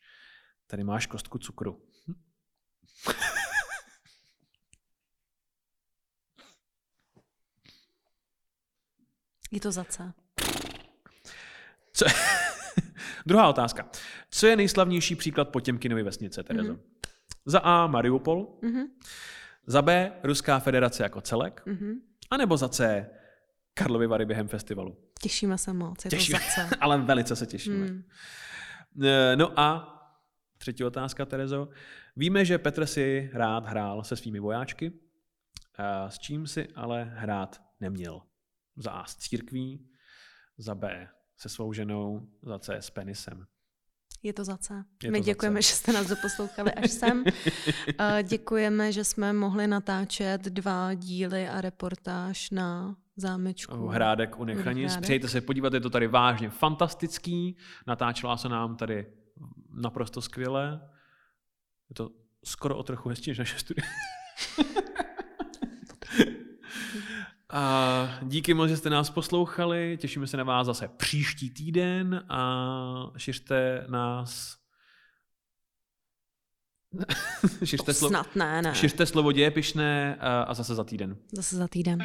Tady 0.68 0.84
máš 0.84 1.06
kostku 1.06 1.38
cukru. 1.38 1.82
Je 9.52 9.60
to 9.60 9.72
za 9.72 9.84
C. 9.84 10.14
Co... 11.94 12.06
Druhá 13.26 13.50
otázka. 13.50 13.90
Co 14.30 14.48
je 14.48 14.56
nejslavnější 14.56 15.16
příklad 15.16 15.50
Potěmkinovy 15.50 16.04
vesnice, 16.04 16.44
Terezo? 16.44 16.74
Mm-hmm. 16.74 16.80
Za 17.46 17.60
A. 17.60 17.88
Mariupol. 17.88 18.48
Mhm. 18.62 18.84
Za 19.68 19.82
B. 19.82 20.12
Ruská 20.24 20.60
federace 20.60 21.04
jako 21.04 21.22
celek. 21.22 21.64
Mhm. 21.66 22.02
A 22.32 22.38
nebo 22.38 22.58
za 22.58 22.70
C. 22.70 23.10
Karlovy 23.74 24.08
Vary 24.08 24.26
během 24.26 24.48
festivalu. 24.48 24.98
Těšíme 25.22 25.58
se 25.58 25.74
moc, 25.74 26.06
je 26.06 26.12
Těšíme, 26.12 26.40
to 26.40 26.46
za 26.46 26.52
C. 26.70 26.76
ale 26.80 26.98
velice 26.98 27.36
se 27.36 27.46
těšíme. 27.46 27.88
Eh, 29.04 29.36
No 29.36 29.60
a 29.60 29.98
třetí 30.58 30.84
otázka, 30.84 31.26
Terezo. 31.26 31.70
Víme, 32.16 32.46
že 32.46 32.58
Petr 32.58 32.86
si 32.86 33.30
rád 33.34 33.66
hrál 33.66 34.04
se 34.04 34.16
svými 34.16 34.40
vojáčky, 34.40 34.92
a 35.78 36.10
s 36.10 36.20
čím 36.20 36.48
si 36.48 36.68
ale 36.76 37.04
hrát 37.04 37.62
neměl. 37.80 38.22
Za 38.76 38.92
A 38.92 39.06
s 39.06 39.16
církví, 39.16 39.88
za 40.58 40.76
B 40.76 41.10
se 41.42 41.50
svou 41.50 41.74
ženou, 41.74 42.28
za 42.44 42.60
C 42.60 42.76
s 42.76 42.90
penisem. 42.90 43.46
Je 44.24 44.34
to 44.34 44.44
za 44.44 44.58
C. 44.58 44.84
Je 45.04 45.12
My 45.12 45.18
to 45.18 45.24
za 45.24 45.26
děkujeme, 45.26 45.60
C. 45.60 45.68
že 45.68 45.76
jste 45.76 45.94
nás 45.94 46.08
doposlouchali 46.08 46.74
až 46.74 46.92
sem. 46.92 47.24
A 47.98 48.22
děkujeme, 48.22 48.92
že 48.92 49.04
jsme 49.04 49.34
mohli 49.34 49.68
natáčet 49.68 50.42
dva 50.42 50.94
díly 50.94 51.48
a 51.48 51.62
reportáž 51.62 52.50
na 52.50 52.96
zámečku. 53.16 53.88
Hrádek 53.88 54.40
u 54.40 54.46
Nechanic. 54.46 54.92
Hrádek. 54.92 55.04
Přijďte 55.04 55.28
se 55.28 55.42
podívat, 55.42 55.74
je 55.74 55.80
to 55.80 55.90
tady 55.90 56.08
vážně 56.08 56.50
fantastický. 56.50 57.58
Natáčela 57.88 58.38
se 58.38 58.50
nám 58.50 58.76
tady 58.76 59.06
naprosto 59.74 60.22
skvěle. 60.22 60.90
Je 61.90 61.94
to 61.94 62.10
skoro 62.46 62.78
o 62.78 62.84
trochu 62.84 63.10
hezčí 63.10 63.32
než 63.32 63.40
naše 63.40 63.60
studie. 63.60 63.88
A 67.52 68.10
díky 68.22 68.54
moc, 68.54 68.70
že 68.70 68.78
jste 68.78 68.90
nás 68.90 69.10
poslouchali. 69.10 69.98
Těšíme 70.02 70.28
se 70.28 70.38
na 70.38 70.44
vás 70.44 70.66
zase 70.68 70.88
příští 70.98 71.50
týden 71.50 72.24
a 72.30 73.12
šiřte 73.18 73.86
nás. 73.90 74.56
šiřte, 77.64 77.94
slovo, 77.94 78.10
Snad 78.10 78.36
ne, 78.36 78.62
ne. 78.62 78.76
šiřte 78.76 79.06
slovo 79.06 79.32
dějepišné 79.32 80.16
a, 80.20 80.42
a 80.42 80.54
zase 80.54 80.76
za 80.76 80.84
týden. 80.84 81.16
Zase 81.34 81.56
za 81.56 81.68
týden. 81.68 82.00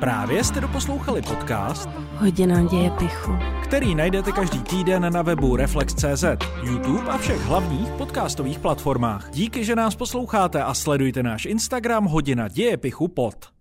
Právě 0.00 0.44
jste 0.44 0.60
doposlouchali 0.60 1.22
podcast, 1.22 1.88
Hodina 2.16 2.62
děje 2.62 2.90
pichu. 2.90 3.32
který 3.64 3.94
najdete 3.94 4.32
každý 4.32 4.62
týden 4.62 5.12
na 5.12 5.22
webu 5.22 5.56
Reflex.cz, 5.56 6.24
YouTube 6.62 7.10
a 7.10 7.18
všech 7.18 7.40
hlavních 7.40 7.88
podcastových 7.88 8.58
platformách. 8.58 9.30
Díky, 9.30 9.64
že 9.64 9.76
nás 9.76 9.96
posloucháte 9.96 10.62
a 10.62 10.74
sledujte 10.74 11.22
náš 11.22 11.44
Instagram 11.44 12.04
Hodina 12.04 12.48
dějepichu 12.48 13.08
pod. 13.08 13.59